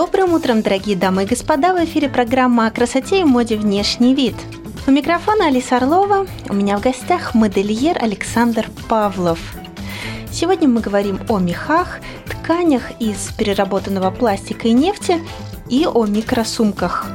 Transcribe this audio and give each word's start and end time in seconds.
Добрым 0.00 0.32
утром, 0.32 0.62
дорогие 0.62 0.96
дамы 0.96 1.24
и 1.24 1.26
господа! 1.26 1.74
В 1.74 1.84
эфире 1.84 2.08
программа 2.08 2.66
о 2.66 2.70
красоте 2.70 3.20
и 3.20 3.24
моде 3.24 3.58
«Внешний 3.58 4.14
вид». 4.14 4.34
У 4.86 4.90
микрофона 4.90 5.48
Алиса 5.48 5.76
Орлова. 5.76 6.26
У 6.48 6.54
меня 6.54 6.78
в 6.78 6.80
гостях 6.80 7.34
модельер 7.34 8.02
Александр 8.02 8.70
Павлов. 8.88 9.38
Сегодня 10.32 10.68
мы 10.68 10.80
говорим 10.80 11.20
о 11.28 11.38
мехах, 11.38 11.98
тканях 12.24 12.98
из 12.98 13.30
переработанного 13.36 14.10
пластика 14.10 14.68
и 14.68 14.72
нефти 14.72 15.20
и 15.68 15.84
о 15.84 16.06
микросумках. 16.06 17.06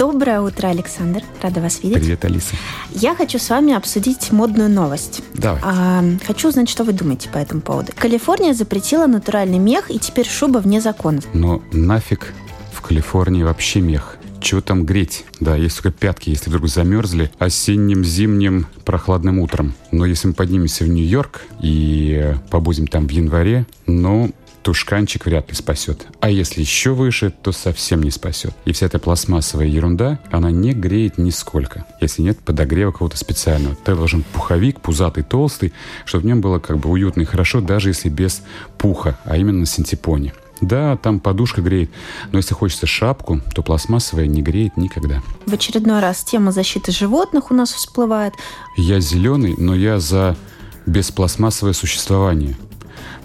Доброе 0.00 0.40
утро, 0.40 0.68
Александр. 0.68 1.22
Рада 1.42 1.60
вас 1.60 1.82
видеть. 1.82 1.98
Привет, 1.98 2.24
Алиса. 2.24 2.56
Я 2.90 3.14
хочу 3.14 3.38
с 3.38 3.50
вами 3.50 3.74
обсудить 3.74 4.32
модную 4.32 4.70
новость. 4.70 5.20
Давай. 5.34 5.60
А, 5.62 6.02
хочу 6.26 6.48
узнать, 6.48 6.70
что 6.70 6.84
вы 6.84 6.94
думаете 6.94 7.28
по 7.28 7.36
этому 7.36 7.60
поводу. 7.60 7.92
Калифорния 7.94 8.54
запретила 8.54 9.06
натуральный 9.06 9.58
мех, 9.58 9.90
и 9.90 9.98
теперь 9.98 10.26
шуба 10.26 10.56
вне 10.60 10.80
закона. 10.80 11.20
Но 11.34 11.62
нафиг 11.70 12.32
в 12.72 12.80
Калифорнии 12.80 13.42
вообще 13.42 13.82
мех? 13.82 14.16
Чего 14.40 14.62
там 14.62 14.86
греть? 14.86 15.26
Да, 15.38 15.54
есть 15.54 15.76
только 15.76 15.90
пятки, 15.90 16.30
если 16.30 16.48
вдруг 16.48 16.68
замерзли 16.68 17.30
осенним, 17.38 18.02
зимним, 18.02 18.68
прохладным 18.86 19.38
утром. 19.38 19.74
Но 19.92 20.06
если 20.06 20.28
мы 20.28 20.32
поднимемся 20.32 20.84
в 20.84 20.88
Нью-Йорк 20.88 21.42
и 21.60 22.36
побудем 22.48 22.86
там 22.86 23.06
в 23.06 23.10
январе, 23.10 23.66
ну, 23.86 24.32
тушканчик 24.62 25.26
вряд 25.26 25.48
ли 25.48 25.54
спасет. 25.54 26.06
А 26.20 26.30
если 26.30 26.60
еще 26.60 26.92
выше, 26.92 27.30
то 27.30 27.52
совсем 27.52 28.02
не 28.02 28.10
спасет. 28.10 28.54
И 28.64 28.72
вся 28.72 28.86
эта 28.86 28.98
пластмассовая 28.98 29.66
ерунда, 29.66 30.18
она 30.30 30.50
не 30.50 30.72
греет 30.72 31.18
нисколько, 31.18 31.86
если 32.00 32.22
нет 32.22 32.38
подогрева 32.38 32.92
какого-то 32.92 33.16
специального. 33.16 33.76
Ты 33.76 33.94
должен 33.94 34.22
пуховик, 34.32 34.80
пузатый, 34.80 35.22
толстый, 35.22 35.72
чтобы 36.04 36.22
в 36.22 36.26
нем 36.26 36.40
было 36.40 36.58
как 36.58 36.78
бы 36.78 36.90
уютно 36.90 37.22
и 37.22 37.24
хорошо, 37.24 37.60
даже 37.60 37.90
если 37.90 38.08
без 38.08 38.42
пуха, 38.78 39.18
а 39.24 39.36
именно 39.36 39.60
на 39.60 39.66
синтепоне. 39.66 40.32
Да, 40.60 40.98
там 40.98 41.20
подушка 41.20 41.62
греет, 41.62 41.90
но 42.32 42.38
если 42.38 42.52
хочется 42.52 42.86
шапку, 42.86 43.40
то 43.54 43.62
пластмассовая 43.62 44.26
не 44.26 44.42
греет 44.42 44.76
никогда. 44.76 45.22
В 45.46 45.54
очередной 45.54 46.00
раз 46.00 46.22
тема 46.22 46.52
защиты 46.52 46.92
животных 46.92 47.50
у 47.50 47.54
нас 47.54 47.72
всплывает. 47.72 48.34
Я 48.76 49.00
зеленый, 49.00 49.54
но 49.56 49.74
я 49.74 49.98
за 50.00 50.36
беспластмассовое 50.84 51.72
существование. 51.72 52.56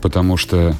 Потому 0.02 0.38
что 0.38 0.76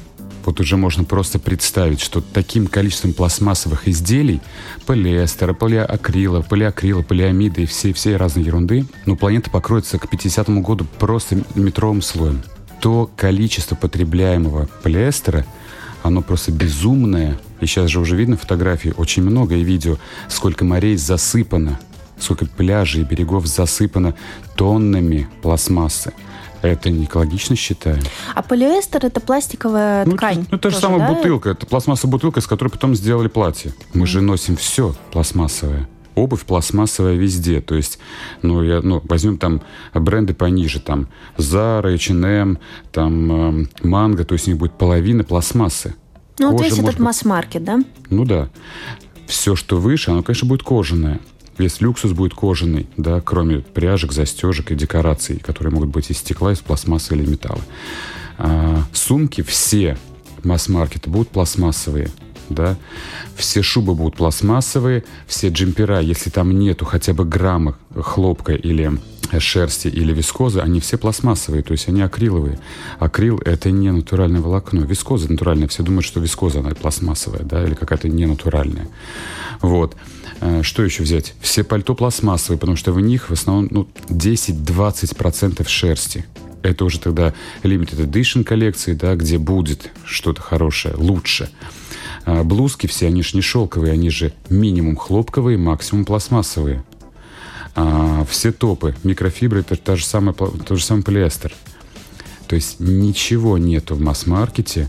вот 0.46 0.60
уже 0.60 0.76
можно 0.76 1.04
просто 1.04 1.38
представить, 1.38 2.00
что 2.00 2.20
таким 2.20 2.66
количеством 2.66 3.12
пластмассовых 3.12 3.88
изделий, 3.88 4.40
полиэстера, 4.86 5.52
полиакрила, 5.52 6.42
полиакрила, 6.42 7.02
полиамида 7.02 7.62
и 7.62 7.66
всей 7.66 8.16
разной 8.16 8.44
ерунды, 8.44 8.86
ну, 9.04 9.16
планета 9.16 9.50
покроется 9.50 9.98
к 9.98 10.08
50 10.08 10.48
году 10.62 10.86
просто 10.98 11.42
метровым 11.54 12.02
слоем. 12.02 12.42
То 12.80 13.10
количество 13.16 13.74
потребляемого 13.74 14.68
полиэстера– 14.82 15.44
оно 16.06 16.22
просто 16.22 16.52
безумное. 16.52 17.38
И 17.60 17.66
сейчас 17.66 17.90
же 17.90 18.00
уже 18.00 18.16
видно 18.16 18.36
фотографии, 18.36 18.94
очень 18.96 19.22
много 19.22 19.56
и 19.56 19.64
видео, 19.64 19.96
сколько 20.28 20.64
морей 20.64 20.96
засыпано, 20.96 21.78
сколько 22.18 22.46
пляжей 22.46 23.02
и 23.02 23.04
берегов 23.04 23.46
засыпано 23.46 24.14
тоннами 24.56 25.28
пластмассы. 25.42 26.12
Это 26.62 26.90
не 26.90 27.04
экологично, 27.04 27.56
считаю. 27.56 27.98
А 28.34 28.42
полиэстер 28.42 29.06
это 29.06 29.20
пластиковая 29.20 30.04
ну, 30.04 30.16
ткань. 30.16 30.46
Ну, 30.50 30.58
та 30.58 30.70
же 30.70 30.76
самая 30.76 31.00
да? 31.00 31.14
бутылка. 31.14 31.50
Это 31.50 31.66
пластмассовая 31.66 32.12
бутылка, 32.12 32.40
из 32.40 32.46
которой 32.46 32.68
потом 32.68 32.94
сделали 32.94 33.28
платье. 33.28 33.72
Мы 33.94 34.04
mm. 34.04 34.06
же 34.06 34.20
носим 34.20 34.56
все 34.56 34.94
пластмассовое 35.12 35.88
обувь 36.16 36.44
пластмассовая 36.44 37.14
везде. 37.14 37.60
То 37.60 37.76
есть, 37.76 37.98
ну, 38.42 38.62
я, 38.62 38.80
ну, 38.82 39.00
возьмем 39.04 39.38
там 39.38 39.60
бренды 39.94 40.34
пониже, 40.34 40.80
там 40.80 41.08
Zara, 41.36 41.94
H&M, 41.94 42.58
там 42.90 43.60
э, 43.60 43.66
Mango, 43.82 44.24
то 44.24 44.32
есть 44.32 44.48
у 44.48 44.50
них 44.50 44.58
будет 44.58 44.72
половина 44.72 45.22
пластмассы. 45.22 45.94
Ну, 46.38 46.52
вот 46.52 46.62
весь 46.62 46.78
этот 46.78 46.98
масс-маркет, 46.98 47.64
да? 47.64 47.80
Ну 48.10 48.24
да. 48.24 48.48
Все, 49.26 49.56
что 49.56 49.76
выше, 49.76 50.10
оно, 50.10 50.22
конечно, 50.22 50.48
будет 50.48 50.62
кожаное. 50.62 51.20
Весь 51.58 51.80
люксус 51.80 52.12
будет 52.12 52.34
кожаный, 52.34 52.86
да, 52.96 53.20
кроме 53.20 53.60
пряжек, 53.60 54.12
застежек 54.12 54.70
и 54.70 54.74
декораций, 54.74 55.38
которые 55.38 55.72
могут 55.72 55.88
быть 55.88 56.10
из 56.10 56.18
стекла, 56.18 56.52
из 56.52 56.58
пластмассы 56.58 57.14
или 57.14 57.24
металла. 57.26 57.62
А, 58.38 58.82
сумки 58.92 59.42
все 59.42 59.96
масс-маркета 60.44 61.08
будут 61.08 61.28
пластмассовые 61.28 62.10
да, 62.48 62.76
все 63.34 63.62
шубы 63.62 63.94
будут 63.94 64.16
пластмассовые, 64.16 65.04
все 65.26 65.48
джемпера, 65.48 66.00
если 66.00 66.30
там 66.30 66.56
нету 66.56 66.84
хотя 66.84 67.12
бы 67.12 67.24
грамма 67.24 67.76
хлопка 67.94 68.52
или 68.52 68.92
шерсти 69.38 69.88
или 69.88 70.12
вискозы, 70.12 70.60
они 70.60 70.80
все 70.80 70.98
пластмассовые, 70.98 71.62
то 71.62 71.72
есть 71.72 71.88
они 71.88 72.02
акриловые. 72.02 72.58
Акрил— 72.98 73.40
это 73.44 73.70
не 73.70 73.90
натуральное 73.90 74.40
волокно. 74.40 74.82
Вискоза 74.82 75.30
натуральная. 75.30 75.66
Все 75.66 75.82
думают, 75.82 76.04
что 76.04 76.20
вискоза, 76.20 76.60
она 76.60 76.70
пластмассовая, 76.70 77.42
да, 77.42 77.64
или 77.64 77.74
какая-то 77.74 78.08
ненатуральная. 78.08 78.88
Вот. 79.62 79.96
Э, 80.40 80.62
что 80.62 80.82
еще 80.82 81.02
взять? 81.02 81.34
Все 81.40 81.64
пальто 81.64 81.94
пластмассовые, 81.94 82.58
потому 82.58 82.76
что 82.76 82.92
в 82.92 83.00
них 83.00 83.30
в 83.30 83.32
основном 83.32 83.68
ну, 83.70 83.88
10-20% 84.08 85.66
шерсти. 85.68 86.26
Это 86.62 86.84
уже 86.84 86.98
тогда 86.98 87.32
limited 87.62 88.10
edition 88.10 88.42
коллекции, 88.42 88.94
да, 88.94 89.14
где 89.14 89.38
будет 89.38 89.90
что-то 90.04 90.42
хорошее, 90.42 90.94
лучше. 90.96 91.48
А 92.24 92.42
блузки 92.42 92.86
все, 92.88 93.06
они 93.06 93.22
же 93.22 93.36
не 93.36 93.40
шелковые, 93.40 93.92
они 93.92 94.10
же 94.10 94.32
минимум 94.48 94.96
хлопковые, 94.96 95.58
максимум 95.58 96.04
пластмассовые. 96.04 96.82
А 97.76 98.24
все 98.28 98.52
топы, 98.52 98.96
микрофибры, 99.04 99.60
это 99.60 99.76
та 99.76 99.96
же 99.96 100.04
самая, 100.04 100.34
тот 100.34 100.78
же 100.78 100.84
самый 100.84 101.02
полиэстер. 101.02 101.54
То 102.48 102.56
есть 102.56 102.80
ничего 102.80 103.58
нету 103.58 103.94
в 103.94 104.00
масс-маркете, 104.00 104.88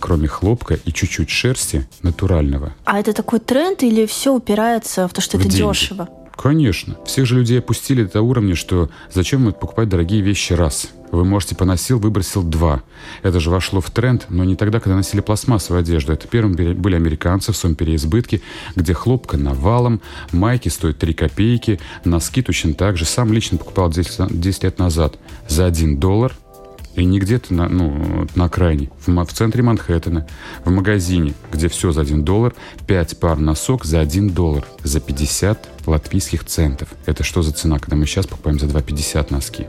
кроме 0.00 0.28
хлопка 0.28 0.74
и 0.74 0.92
чуть-чуть 0.92 1.30
шерсти 1.30 1.86
натурального. 2.02 2.72
А 2.84 2.98
это 2.98 3.12
такой 3.12 3.40
тренд 3.40 3.82
или 3.82 4.06
все 4.06 4.34
упирается 4.34 5.06
в 5.08 5.12
то, 5.12 5.20
что 5.20 5.36
в 5.36 5.40
это 5.40 5.48
деньги. 5.48 5.68
дешево? 5.68 6.08
Конечно. 6.36 6.96
Всех 7.04 7.26
же 7.26 7.36
людей 7.36 7.58
опустили 7.58 8.04
до 8.04 8.22
уровня, 8.22 8.56
что 8.56 8.90
зачем 9.12 9.52
покупать 9.52 9.88
дорогие 9.88 10.22
вещи 10.22 10.54
раз? 10.54 10.90
Вы 11.12 11.26
можете 11.26 11.54
поносил, 11.54 11.98
выбросил 11.98 12.42
два. 12.42 12.82
Это 13.22 13.38
же 13.38 13.50
вошло 13.50 13.82
в 13.82 13.90
тренд, 13.90 14.26
но 14.30 14.44
не 14.44 14.56
тогда, 14.56 14.80
когда 14.80 14.96
носили 14.96 15.20
пластмассовую 15.20 15.80
одежду. 15.80 16.14
Это 16.14 16.26
первым 16.26 16.54
были 16.54 16.96
американцы 16.96 17.52
в 17.52 17.56
своем 17.56 17.74
переизбытке, 17.76 18.40
где 18.76 18.94
хлопка 18.94 19.36
навалом, 19.36 20.00
майки 20.32 20.70
стоят 20.70 20.98
3 20.98 21.12
копейки, 21.12 21.78
носки 22.06 22.40
точно 22.40 22.72
так 22.72 22.96
же. 22.96 23.04
Сам 23.04 23.30
лично 23.30 23.58
покупал 23.58 23.90
10, 23.90 24.40
10 24.40 24.64
лет 24.64 24.78
назад 24.78 25.18
за 25.48 25.66
1 25.66 25.98
доллар 25.98 26.34
и 26.94 27.04
не 27.04 27.18
где-то 27.18 27.54
на, 27.54 27.68
ну, 27.68 28.26
на 28.34 28.44
окраине, 28.44 28.90
в, 29.06 29.24
в 29.24 29.32
центре 29.32 29.62
Манхэттена, 29.62 30.26
в 30.64 30.70
магазине, 30.70 31.34
где 31.52 31.68
все 31.68 31.92
за 31.92 32.02
1 32.02 32.24
доллар, 32.24 32.54
5 32.86 33.18
пар 33.18 33.38
носок 33.38 33.84
за 33.84 34.00
1 34.00 34.30
доллар, 34.30 34.66
за 34.82 35.00
50 35.00 35.68
латвийских 35.86 36.44
центов. 36.44 36.88
Это 37.06 37.24
что 37.24 37.42
за 37.42 37.52
цена, 37.52 37.78
когда 37.78 37.96
мы 37.96 38.06
сейчас 38.06 38.26
покупаем 38.26 38.58
за 38.58 38.66
2,50 38.66 39.32
носки? 39.32 39.66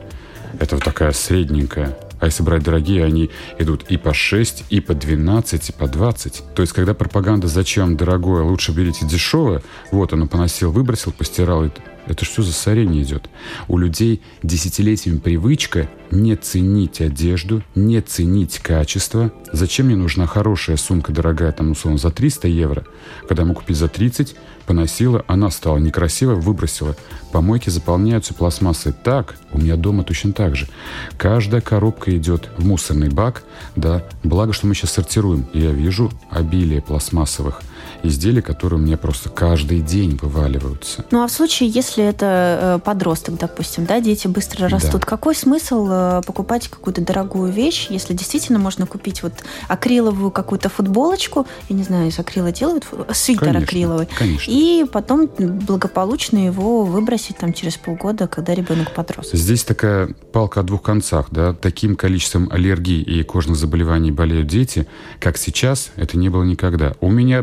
Это 0.60 0.76
вот 0.76 0.84
такая 0.84 1.12
средненькая. 1.12 1.96
А 2.20 2.26
если 2.26 2.42
брать 2.42 2.62
дорогие, 2.62 3.04
они 3.04 3.30
идут 3.58 3.84
и 3.90 3.96
по 3.96 4.14
6, 4.14 4.64
и 4.70 4.80
по 4.80 4.94
12, 4.94 5.68
и 5.68 5.72
по 5.72 5.88
20. 5.88 6.42
То 6.54 6.62
есть, 6.62 6.72
когда 6.72 6.94
пропаганда 6.94 7.48
«зачем 7.48 7.96
дорогое, 7.96 8.42
лучше 8.42 8.72
берите 8.72 9.04
дешевое», 9.04 9.62
вот 9.90 10.12
оно 10.12 10.26
поносил, 10.26 10.70
выбросил, 10.70 11.12
постирал, 11.12 11.64
это 12.06 12.24
что 12.24 12.42
за 12.42 12.52
сорение 12.52 13.02
идет? 13.02 13.28
У 13.68 13.78
людей 13.78 14.22
десятилетиями 14.42 15.18
привычка 15.18 15.88
не 16.10 16.36
ценить 16.36 17.00
одежду, 17.00 17.62
не 17.74 18.00
ценить 18.00 18.58
качество. 18.58 19.32
Зачем 19.52 19.86
мне 19.86 19.96
нужна 19.96 20.26
хорошая 20.26 20.76
сумка 20.76 21.12
дорогая, 21.12 21.52
там, 21.52 21.72
условно, 21.72 21.98
за 21.98 22.10
300 22.10 22.48
евро, 22.48 22.84
когда 23.28 23.44
могу 23.44 23.60
купить 23.60 23.76
за 23.76 23.88
30, 23.88 24.36
поносила, 24.66 25.24
она 25.26 25.50
стала 25.50 25.78
некрасивой, 25.78 26.36
выбросила. 26.36 26.96
Помойки 27.32 27.70
заполняются 27.70 28.34
пластмассой. 28.34 28.92
Так, 28.92 29.36
у 29.52 29.58
меня 29.58 29.76
дома 29.76 30.04
точно 30.04 30.32
так 30.32 30.56
же. 30.56 30.68
Каждая 31.16 31.60
коробка 31.60 32.16
идет 32.16 32.48
в 32.56 32.66
мусорный 32.66 33.08
бак, 33.08 33.44
да, 33.76 34.04
благо, 34.22 34.52
что 34.52 34.66
мы 34.66 34.74
сейчас 34.74 34.92
сортируем. 34.92 35.46
Я 35.52 35.72
вижу 35.72 36.12
обилие 36.30 36.80
пластмассовых 36.80 37.62
изделия, 38.08 38.42
которые 38.42 38.78
у 38.78 38.82
меня 38.82 38.96
просто 38.96 39.28
каждый 39.28 39.80
день 39.80 40.18
вываливаются. 40.20 41.04
Ну 41.10 41.22
а 41.22 41.26
в 41.26 41.32
случае, 41.32 41.68
если 41.68 42.04
это 42.04 42.78
э, 42.78 42.84
подросток, 42.84 43.38
допустим, 43.38 43.86
да, 43.86 44.00
дети 44.00 44.28
быстро 44.28 44.68
растут, 44.68 45.00
да. 45.00 45.06
какой 45.06 45.34
смысл 45.34 45.88
э, 45.90 46.22
покупать 46.26 46.68
какую-то 46.68 47.00
дорогую 47.00 47.52
вещь, 47.52 47.86
если 47.90 48.14
действительно 48.14 48.58
можно 48.58 48.86
купить 48.86 49.22
вот 49.22 49.32
акриловую 49.68 50.30
какую-то 50.30 50.68
футболочку, 50.68 51.46
я 51.68 51.76
не 51.76 51.82
знаю, 51.82 52.08
из 52.08 52.18
акрила 52.18 52.52
делают, 52.52 52.84
свитер 53.12 53.46
конечно, 53.46 53.64
акриловый, 53.64 54.08
конечно. 54.18 54.50
и 54.50 54.84
потом 54.90 55.28
благополучно 55.38 56.46
его 56.46 56.84
выбросить 56.84 57.38
там 57.38 57.52
через 57.52 57.76
полгода, 57.76 58.26
когда 58.28 58.54
ребенок 58.54 58.92
подрос. 58.92 59.30
Здесь 59.32 59.64
такая 59.64 60.08
палка 60.32 60.60
о 60.60 60.62
двух 60.62 60.82
концах, 60.82 61.28
да, 61.30 61.52
таким 61.52 61.96
количеством 61.96 62.48
аллергий 62.50 63.00
и 63.00 63.22
кожных 63.22 63.56
заболеваний 63.56 64.10
болеют 64.10 64.46
дети, 64.46 64.86
как 65.20 65.38
сейчас, 65.38 65.90
это 65.96 66.18
не 66.18 66.28
было 66.28 66.42
никогда. 66.42 66.94
У 67.00 67.10
меня 67.10 67.42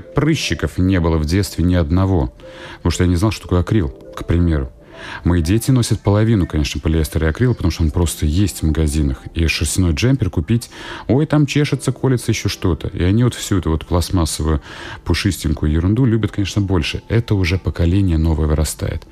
прыщиков 0.52 0.78
не 0.78 1.00
было 1.00 1.18
в 1.18 1.26
детстве 1.26 1.64
ни 1.64 1.76
одного, 1.76 2.34
потому 2.78 2.92
что 2.92 3.04
я 3.04 3.10
не 3.10 3.16
знал, 3.16 3.32
что 3.32 3.44
такое 3.44 3.62
акрил, 3.62 3.90
к 3.90 4.26
примеру. 4.26 4.72
Мои 5.24 5.42
дети 5.42 5.72
носят 5.72 6.02
половину, 6.02 6.46
конечно, 6.46 6.80
полиэстера 6.80 7.26
и 7.26 7.30
акрила, 7.32 7.54
потому 7.54 7.72
что 7.72 7.82
он 7.82 7.90
просто 7.90 8.28
есть 8.28 8.60
в 8.60 8.68
магазинах. 8.68 9.18
И 9.34 9.48
шерстяной 9.48 9.94
джемпер 9.94 10.30
купить, 10.30 10.70
ой, 11.08 11.26
там 11.26 11.48
чешется, 11.48 11.92
колется 11.92 12.32
еще 12.32 12.50
что-то. 12.50 12.88
И 12.90 13.02
они 13.02 13.24
вот 13.24 13.34
всю 13.34 13.58
эту 13.58 13.72
вот 13.72 13.86
пластмассовую 13.86 14.62
пушистенькую 15.04 15.72
ерунду 15.72 16.06
любят, 16.06 16.32
конечно, 16.32 16.62
больше. 16.62 17.02
Это 17.08 17.34
уже 17.34 17.58
поколение 17.58 18.20
новое 18.20 18.46
вырастает. 18.46 19.08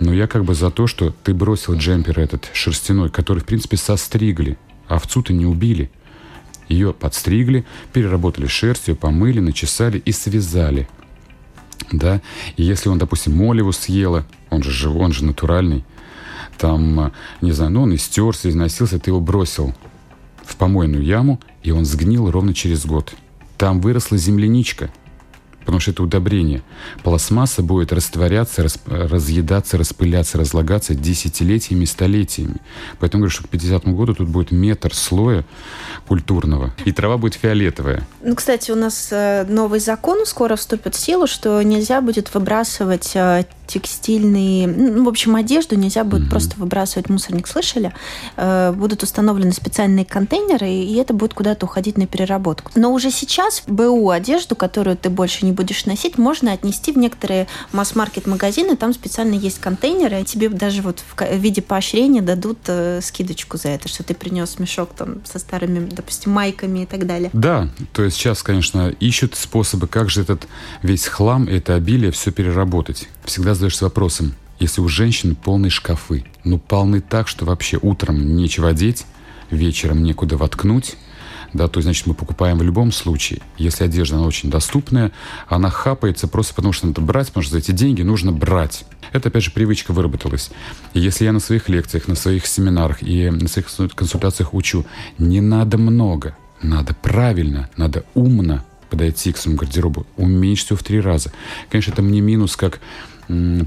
Но 0.00 0.12
я 0.12 0.26
как 0.26 0.44
бы 0.44 0.54
за 0.54 0.70
то, 0.70 0.88
что 0.88 1.14
ты 1.22 1.32
бросил 1.32 1.74
джемпер 1.74 2.18
этот 2.18 2.50
шерстяной, 2.52 3.08
который, 3.10 3.38
в 3.38 3.44
принципе, 3.44 3.76
состригли. 3.76 4.58
Овцу-то 4.88 5.32
не 5.32 5.46
убили. 5.46 5.92
Ее 6.70 6.94
подстригли, 6.94 7.66
переработали 7.92 8.46
шерстью, 8.46 8.96
помыли, 8.96 9.40
начесали 9.40 9.98
и 9.98 10.12
связали. 10.12 10.88
Да? 11.92 12.22
И 12.56 12.62
если 12.62 12.88
он, 12.88 12.98
допустим, 12.98 13.36
молеву 13.36 13.72
съела, 13.72 14.24
он 14.48 14.62
же 14.62 14.70
живой, 14.70 15.04
он 15.04 15.12
же 15.12 15.24
натуральный, 15.24 15.84
там, 16.56 17.12
не 17.40 17.52
знаю, 17.52 17.72
ну 17.72 17.82
он 17.82 17.94
истерся, 17.94 18.48
износился, 18.48 19.00
ты 19.00 19.10
его 19.10 19.20
бросил 19.20 19.74
в 20.44 20.56
помойную 20.56 21.02
яму, 21.02 21.40
и 21.64 21.72
он 21.72 21.84
сгнил 21.84 22.30
ровно 22.30 22.54
через 22.54 22.86
год. 22.86 23.14
Там 23.58 23.80
выросла 23.80 24.16
земляничка– 24.16 24.90
потому 25.70 25.80
что 25.80 25.92
это 25.92 26.02
удобрение. 26.02 26.62
Пластмасса 27.04 27.62
будет 27.62 27.92
растворяться, 27.92 28.64
рас, 28.64 28.76
разъедаться, 28.86 29.78
распыляться, 29.78 30.36
разлагаться 30.36 30.96
десятилетиями, 30.96 31.84
столетиями. 31.84 32.56
Поэтому 32.98 33.20
говорю, 33.20 33.30
что 33.30 33.44
к 33.44 33.48
50 33.50 33.84
году 33.86 34.14
тут 34.14 34.28
будет 34.28 34.50
метр 34.50 34.92
слоя 34.92 35.44
культурного, 36.08 36.74
и 36.84 36.90
трава 36.90 37.18
будет 37.18 37.34
фиолетовая. 37.34 38.02
Ну, 38.20 38.34
кстати, 38.34 38.72
у 38.72 38.74
нас 38.74 39.10
э, 39.12 39.46
новый 39.48 39.78
закон 39.78 40.26
скоро 40.26 40.56
вступит 40.56 40.96
в 40.96 40.98
силу, 40.98 41.28
что 41.28 41.62
нельзя 41.62 42.00
будет 42.00 42.34
выбрасывать 42.34 43.12
э, 43.14 43.44
текстильные, 43.70 44.66
ну, 44.66 45.04
в 45.04 45.08
общем, 45.08 45.36
одежду 45.36 45.76
нельзя 45.76 46.04
будет 46.04 46.22
mm 46.22 46.30
просто 46.30 46.58
выбрасывать 46.58 47.08
в 47.08 47.12
мусорник, 47.12 47.48
слышали? 47.48 47.92
Э, 48.36 48.72
будут 48.72 49.02
установлены 49.02 49.52
специальные 49.52 50.04
контейнеры, 50.04 50.68
и 50.68 50.94
это 50.96 51.12
будет 51.12 51.34
куда-то 51.34 51.66
уходить 51.66 51.98
на 51.98 52.06
переработку. 52.06 52.70
Но 52.74 52.92
уже 52.92 53.10
сейчас 53.10 53.62
БУ 53.66 54.10
одежду, 54.10 54.54
которую 54.54 54.96
ты 54.96 55.10
больше 55.10 55.44
не 55.44 55.52
будешь 55.52 55.86
носить, 55.86 56.18
можно 56.18 56.52
отнести 56.52 56.92
в 56.92 56.98
некоторые 56.98 57.46
масс-маркет 57.72 58.26
магазины, 58.26 58.76
там 58.76 58.92
специально 58.92 59.34
есть 59.34 59.58
контейнеры, 59.58 60.20
и 60.20 60.24
тебе 60.24 60.48
даже 60.48 60.82
вот 60.82 61.02
в 61.16 61.36
виде 61.36 61.62
поощрения 61.62 62.22
дадут 62.22 62.58
э, 62.66 63.00
скидочку 63.02 63.56
за 63.56 63.68
это, 63.70 63.88
что 63.88 64.02
ты 64.02 64.14
принес 64.14 64.58
мешок 64.58 64.90
там 64.96 65.24
со 65.24 65.38
старыми, 65.38 65.88
допустим, 65.90 66.32
майками 66.32 66.80
и 66.80 66.86
так 66.86 67.06
далее. 67.06 67.30
Да, 67.32 67.68
то 67.92 68.02
есть 68.02 68.16
сейчас, 68.16 68.42
конечно, 68.42 68.88
ищут 68.88 69.34
способы, 69.36 69.88
как 69.88 70.10
же 70.10 70.22
этот 70.22 70.46
весь 70.82 71.06
хлам, 71.06 71.48
это 71.48 71.74
обилие 71.74 72.10
все 72.12 72.30
переработать. 72.30 73.08
Всегда 73.24 73.54
задаешься 73.60 73.84
вопросом, 73.84 74.34
если 74.58 74.80
у 74.80 74.88
женщин 74.88 75.36
полные 75.36 75.70
шкафы, 75.70 76.24
ну 76.44 76.58
полны 76.58 77.00
так, 77.02 77.28
что 77.28 77.44
вообще 77.44 77.78
утром 77.80 78.34
нечего 78.34 78.70
одеть, 78.70 79.04
вечером 79.50 80.02
некуда 80.02 80.38
воткнуть, 80.38 80.96
да, 81.52 81.68
то 81.68 81.80
значит 81.82 82.06
мы 82.06 82.14
покупаем 82.14 82.56
в 82.56 82.62
любом 82.62 82.90
случае. 82.90 83.40
Если 83.58 83.84
одежда 83.84 84.16
она 84.16 84.26
очень 84.26 84.50
доступная, 84.50 85.12
она 85.46 85.68
хапается 85.68 86.26
просто 86.26 86.54
потому, 86.54 86.72
что 86.72 86.86
надо 86.86 87.02
брать, 87.02 87.26
потому 87.28 87.42
что 87.42 87.52
за 87.52 87.58
эти 87.58 87.72
деньги 87.72 88.00
нужно 88.00 88.32
брать. 88.32 88.84
Это, 89.12 89.28
опять 89.28 89.42
же, 89.42 89.50
привычка 89.50 89.92
выработалась. 89.92 90.50
И 90.94 91.00
если 91.00 91.24
я 91.26 91.32
на 91.32 91.40
своих 91.40 91.68
лекциях, 91.68 92.08
на 92.08 92.14
своих 92.14 92.46
семинарах 92.46 93.02
и 93.02 93.28
на 93.28 93.48
своих 93.48 93.66
консультациях 93.94 94.54
учу, 94.54 94.86
не 95.18 95.42
надо 95.42 95.76
много, 95.76 96.34
надо 96.62 96.94
правильно, 96.94 97.68
надо 97.76 98.04
умно 98.14 98.64
подойти 98.88 99.32
к 99.32 99.36
своему 99.36 99.58
гардеробу, 99.58 100.06
уменьшить 100.16 100.66
все 100.66 100.76
в 100.76 100.82
три 100.82 101.00
раза. 101.00 101.32
Конечно, 101.70 101.92
это 101.92 102.02
мне 102.02 102.20
минус 102.20 102.56
как 102.56 102.80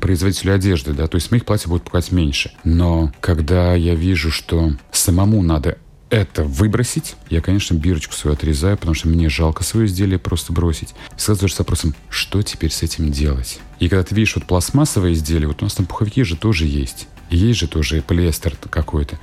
производителю 0.02 0.56
одежды, 0.56 0.94
да, 0.94 1.08
то 1.08 1.16
есть 1.16 1.32
моих 1.32 1.46
платьев 1.46 1.70
будут 1.70 1.84
покупать 1.84 2.12
меньше. 2.12 2.52
Но 2.64 3.12
когда 3.22 3.74
я 3.76 3.96
вижу, 3.96 4.32
что 4.32 4.74
самому 4.92 5.42
надо 5.42 5.78
это 6.10 6.44
выбросить, 6.44 7.16
я, 7.32 7.42
конечно, 7.42 7.74
бирочку 7.74 8.14
свою 8.14 8.36
отрезаю, 8.36 8.78
потому 8.78 8.94
что 8.94 9.08
мне 9.08 9.30
жалко 9.30 9.64
свое 9.64 9.88
изделие 9.88 10.20
просто 10.20 10.54
бросить. 10.54 10.90
И 10.90 11.20
сразу 11.20 11.40
задаешься 11.40 11.62
вопросом, 11.64 11.96
что 12.10 12.44
теперь 12.44 12.72
с 12.72 12.84
этим 12.84 13.12
делать? 13.12 13.60
И 13.80 13.90
когда 13.90 14.04
ты 14.04 14.14
видишь 14.14 14.36
вот 14.36 14.46
пластмассовое 14.46 15.14
изделие, 15.14 15.48
вот 15.48 15.64
у 15.64 15.66
нас 15.66 15.74
там 15.74 15.88
пуховики 15.88 16.24
же 16.24 16.38
тоже 16.38 16.68
есть. 16.68 17.08
Есть 17.32 17.60
же 17.60 17.68
тоже 17.68 18.04
полиэстер 18.06 18.56
какой-то. 18.70 19.20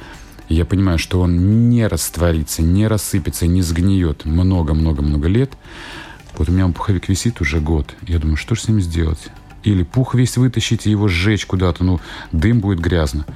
И 0.48 0.56
я 0.56 0.64
понимаю, 0.64 0.98
что 0.98 1.20
он 1.20 1.69
не 1.69 1.87
растворится, 1.87 2.60
не 2.60 2.88
рассыпется, 2.88 3.46
не 3.46 3.62
сгниет 3.62 4.25
много-много-много 4.25 5.28
лет. 5.28 5.52
Вот 6.37 6.48
у 6.48 6.52
меня 6.52 6.66
пуховик 6.69 7.08
висит 7.08 7.40
уже 7.40 7.60
год. 7.60 7.94
Я 8.08 8.19
думаю, 8.19 8.37
что 8.37 8.56
же 8.56 8.62
с 8.62 8.69
ним 8.69 8.81
сделать? 8.81 9.31
Или 9.62 9.82
пух 9.82 10.14
весь 10.14 10.36
вытащить 10.36 10.86
и 10.86 10.90
его 10.90 11.08
сжечь 11.08 11.46
куда-то, 11.46 11.84
ну, 11.84 12.00
дым 12.32 12.60
будет 12.60 12.80
грязно. 12.80 13.26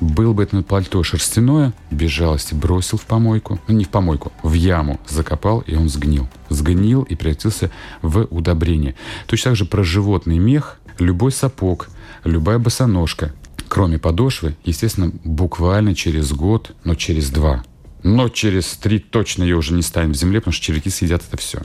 Был 0.00 0.32
бы 0.32 0.44
это 0.44 0.62
пальто 0.62 1.02
шерстяное, 1.02 1.72
без 1.90 2.10
жалости 2.10 2.54
бросил 2.54 2.98
в 2.98 3.04
помойку, 3.04 3.60
ну 3.66 3.74
не 3.74 3.84
в 3.84 3.88
помойку, 3.88 4.32
в 4.44 4.52
яму 4.52 5.00
закопал, 5.08 5.60
и 5.66 5.74
он 5.74 5.88
сгнил. 5.88 6.28
Сгнил 6.50 7.02
и 7.02 7.16
превратился 7.16 7.70
в 8.00 8.22
удобрение. 8.30 8.94
Точно 9.26 9.50
так 9.50 9.56
же 9.56 9.64
про 9.64 9.82
животный 9.82 10.38
мех, 10.38 10.78
любой 11.00 11.32
сапог, 11.32 11.88
любая 12.22 12.58
босоножка, 12.58 13.32
кроме 13.66 13.98
подошвы, 13.98 14.56
естественно, 14.64 15.12
буквально 15.24 15.96
через 15.96 16.32
год, 16.32 16.76
но 16.84 16.94
через 16.94 17.30
два. 17.30 17.64
Но 18.04 18.28
через 18.28 18.76
три 18.76 19.00
точно 19.00 19.42
ее 19.42 19.56
уже 19.56 19.74
не 19.74 19.82
станет 19.82 20.14
в 20.14 20.18
земле, 20.18 20.40
потому 20.40 20.52
что 20.52 20.64
червяки 20.64 20.90
съедят 20.90 21.24
это 21.26 21.36
все. 21.36 21.60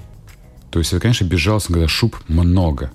То 0.71 0.79
есть 0.79 0.91
это, 0.91 1.01
конечно, 1.01 1.25
безжалостно, 1.25 1.73
когда 1.73 1.88
шуб 1.88 2.17
много. 2.27 2.91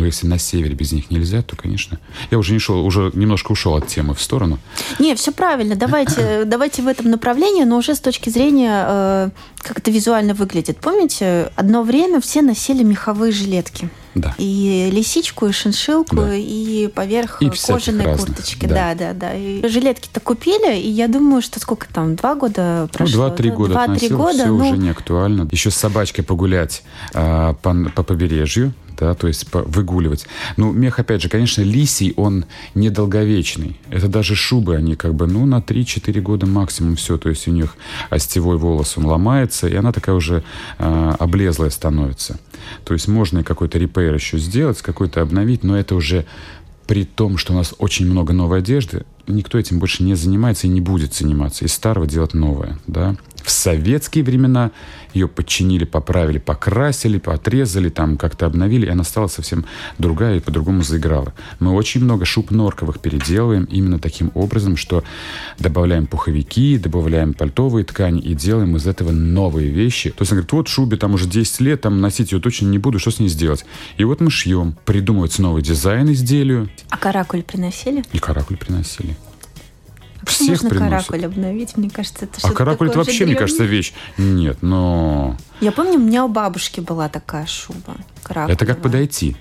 Но 0.00 0.06
если 0.06 0.26
на 0.26 0.38
севере 0.38 0.74
без 0.74 0.92
них 0.92 1.10
нельзя, 1.10 1.42
то, 1.42 1.56
конечно... 1.56 1.98
Я 2.30 2.38
уже 2.38 2.54
не 2.54 2.58
шел, 2.58 2.82
уже 2.86 3.10
немножко 3.12 3.52
ушел 3.52 3.74
от 3.74 3.86
темы 3.86 4.14
в 4.14 4.22
сторону. 4.22 4.58
Не, 4.98 5.14
все 5.14 5.30
правильно. 5.30 5.76
Давайте, 5.76 6.44
давайте 6.46 6.80
в 6.80 6.88
этом 6.88 7.10
направлении, 7.10 7.64
но 7.64 7.76
уже 7.76 7.94
с 7.94 8.00
точки 8.00 8.30
зрения, 8.30 8.86
э, 8.88 9.30
как 9.58 9.80
это 9.80 9.90
визуально 9.90 10.32
выглядит. 10.32 10.78
Помните, 10.78 11.52
одно 11.54 11.82
время 11.82 12.22
все 12.22 12.40
носили 12.40 12.82
меховые 12.82 13.30
жилетки. 13.30 13.90
Да. 14.14 14.34
И 14.38 14.88
лисичку, 14.90 15.46
и 15.46 15.52
шиншилку, 15.52 16.16
да. 16.16 16.34
и 16.34 16.88
поверх 16.88 17.42
и 17.42 17.50
кожаной 17.50 18.16
курточки. 18.16 18.64
Да, 18.64 18.94
да, 18.94 19.12
да. 19.12 19.12
да. 19.12 19.34
И 19.34 19.68
жилетки-то 19.68 20.20
купили, 20.20 20.78
и 20.78 20.88
я 20.88 21.08
думаю, 21.08 21.42
что 21.42 21.60
сколько 21.60 21.86
там, 21.92 22.16
два 22.16 22.34
года 22.36 22.88
прошло? 22.90 23.24
Ну, 23.24 23.28
два-три 23.28 23.50
года 23.50 23.72
Два-три 23.74 24.08
года. 24.08 24.32
Все 24.32 24.46
ну... 24.46 24.56
уже 24.56 24.78
не 24.78 24.88
актуально. 24.88 25.46
Еще 25.52 25.70
с 25.70 25.76
собачкой 25.76 26.24
погулять 26.24 26.82
а, 27.12 27.52
по, 27.52 27.74
по 27.94 28.02
побережью, 28.02 28.72
да, 29.00 29.14
то 29.14 29.26
есть 29.26 29.46
выгуливать. 29.52 30.26
Ну, 30.56 30.72
мех, 30.72 30.98
опять 30.98 31.22
же, 31.22 31.28
конечно, 31.28 31.62
лисий, 31.62 32.12
он 32.16 32.44
недолговечный. 32.74 33.80
Это 33.90 34.08
даже 34.08 34.34
шубы, 34.34 34.76
они 34.76 34.94
как 34.94 35.14
бы, 35.14 35.26
ну, 35.26 35.46
на 35.46 35.58
3-4 35.58 36.20
года 36.20 36.46
максимум 36.46 36.96
все, 36.96 37.16
то 37.16 37.30
есть 37.30 37.48
у 37.48 37.50
них 37.50 37.76
остевой 38.10 38.58
волос, 38.58 38.98
он 38.98 39.06
ломается, 39.06 39.66
и 39.66 39.74
она 39.74 39.92
такая 39.92 40.14
уже 40.14 40.44
э, 40.78 41.12
облезлая 41.18 41.70
становится. 41.70 42.38
То 42.84 42.92
есть 42.92 43.08
можно 43.08 43.42
какой-то 43.42 43.78
репейр 43.78 44.14
еще 44.14 44.38
сделать, 44.38 44.82
какой-то 44.82 45.22
обновить, 45.22 45.64
но 45.64 45.78
это 45.78 45.94
уже 45.94 46.26
при 46.86 47.04
том, 47.04 47.38
что 47.38 47.54
у 47.54 47.56
нас 47.56 47.74
очень 47.78 48.06
много 48.06 48.32
новой 48.32 48.58
одежды, 48.58 49.04
никто 49.26 49.58
этим 49.58 49.78
больше 49.78 50.02
не 50.02 50.14
занимается 50.14 50.66
и 50.66 50.70
не 50.70 50.80
будет 50.80 51.14
заниматься. 51.14 51.64
Из 51.64 51.72
старого 51.72 52.06
делать 52.06 52.34
новое, 52.34 52.78
да. 52.86 53.16
В 53.50 53.52
советские 53.52 54.22
времена 54.22 54.70
ее 55.12 55.26
подчинили, 55.26 55.84
поправили, 55.84 56.38
покрасили, 56.38 57.20
отрезали, 57.26 57.88
там 57.88 58.16
как-то 58.16 58.46
обновили, 58.46 58.86
и 58.86 58.90
она 58.90 59.02
стала 59.02 59.26
совсем 59.26 59.64
другая 59.98 60.36
и 60.36 60.40
по-другому 60.40 60.84
заиграла. 60.84 61.34
Мы 61.58 61.72
очень 61.72 62.00
много 62.04 62.24
шуб 62.24 62.52
норковых 62.52 63.00
переделываем 63.00 63.64
именно 63.64 63.98
таким 63.98 64.30
образом, 64.34 64.76
что 64.76 65.02
добавляем 65.58 66.06
пуховики, 66.06 66.78
добавляем 66.78 67.34
пальтовые 67.34 67.84
ткани 67.84 68.20
и 68.20 68.34
делаем 68.34 68.76
из 68.76 68.86
этого 68.86 69.10
новые 69.10 69.68
вещи. 69.68 70.10
То 70.10 70.22
есть 70.22 70.30
он 70.30 70.36
говорит, 70.36 70.52
вот 70.52 70.68
шубе 70.68 70.96
там 70.96 71.14
уже 71.14 71.26
10 71.26 71.60
лет, 71.60 71.80
там 71.80 72.00
носить 72.00 72.30
ее 72.30 72.38
точно 72.38 72.66
не 72.66 72.78
буду, 72.78 73.00
что 73.00 73.10
с 73.10 73.18
ней 73.18 73.28
сделать? 73.28 73.64
И 73.96 74.04
вот 74.04 74.20
мы 74.20 74.30
шьем, 74.30 74.76
придумывается 74.84 75.42
новый 75.42 75.62
дизайн 75.62 76.12
изделию. 76.12 76.70
А 76.88 76.96
каракуль 76.96 77.42
приносили? 77.42 78.04
И 78.12 78.20
каракуль 78.20 78.58
приносили. 78.58 79.16
Всех 80.26 80.48
можно 80.62 80.70
приносят. 80.70 81.06
каракуль 81.08 81.26
обновить? 81.26 81.76
Мне 81.76 81.90
кажется, 81.90 82.24
это 82.26 82.38
А 82.42 82.52
каракуль 82.52 82.88
это 82.88 82.98
вообще, 82.98 83.12
мне 83.24 83.34
древнее. 83.34 83.38
кажется, 83.38 83.64
вещь. 83.64 83.92
Нет, 84.18 84.58
но 84.62 85.36
Я 85.60 85.72
помню, 85.72 85.94
у 85.94 85.98
меня 85.98 86.24
у 86.24 86.28
бабушки 86.28 86.80
была 86.80 87.08
такая 87.08 87.46
шуба. 87.46 87.96
каракулевая. 88.22 88.54
это 88.54 88.66
как 88.66 88.82
подойти. 88.82 89.36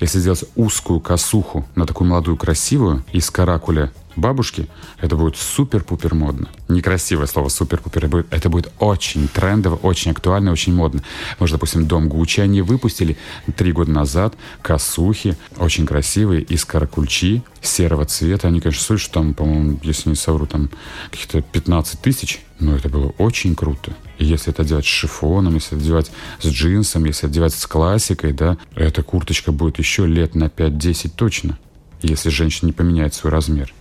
Если 0.00 0.18
сделать 0.18 0.44
узкую 0.56 0.98
косуху 1.00 1.64
на 1.76 1.86
такую 1.86 2.08
молодую 2.08 2.36
красивую 2.36 3.04
из 3.12 3.30
каракуля 3.30 3.92
бабушки, 4.16 4.68
это 5.00 5.16
будет 5.16 5.36
супер-пупер 5.36 6.14
модно. 6.14 6.48
Некрасивое 6.68 7.26
слово 7.26 7.48
супер-пупер. 7.48 8.26
Это 8.30 8.48
будет, 8.48 8.72
очень 8.78 9.28
трендово, 9.28 9.76
очень 9.76 10.10
актуально, 10.10 10.52
очень 10.52 10.74
модно. 10.74 11.02
Может, 11.38 11.54
допустим, 11.54 11.86
Дом 11.86 12.08
Гуччи 12.08 12.40
они 12.40 12.62
выпустили 12.62 13.16
три 13.56 13.72
года 13.72 13.90
назад. 13.90 14.34
Косухи, 14.62 15.36
очень 15.56 15.86
красивые, 15.86 16.42
из 16.42 16.64
каракульчи, 16.64 17.42
серого 17.60 18.04
цвета. 18.04 18.48
Они, 18.48 18.60
конечно, 18.60 18.82
стоят, 18.82 19.00
что 19.00 19.14
там, 19.14 19.34
по-моему, 19.34 19.78
если 19.82 20.10
не 20.10 20.16
совру, 20.16 20.46
там 20.46 20.70
каких-то 21.10 21.42
15 21.42 22.00
тысяч. 22.00 22.40
Но 22.58 22.76
это 22.76 22.88
было 22.88 23.12
очень 23.18 23.54
круто. 23.56 23.92
И 24.18 24.24
если 24.24 24.52
это 24.52 24.64
делать 24.64 24.84
с 24.84 24.88
шифоном, 24.88 25.54
если 25.54 25.76
это 25.76 25.84
делать 25.84 26.12
с 26.40 26.46
джинсом, 26.46 27.04
если 27.06 27.28
это 27.28 27.34
делать 27.34 27.54
с 27.54 27.66
классикой, 27.66 28.32
да, 28.32 28.56
эта 28.76 29.02
курточка 29.02 29.50
будет 29.50 29.78
еще 29.78 30.06
лет 30.06 30.36
на 30.36 30.44
5-10 30.44 31.12
точно, 31.16 31.58
если 32.02 32.28
женщина 32.28 32.66
не 32.66 32.72
поменяет 32.72 33.14
свой 33.14 33.32
размер. 33.32 33.72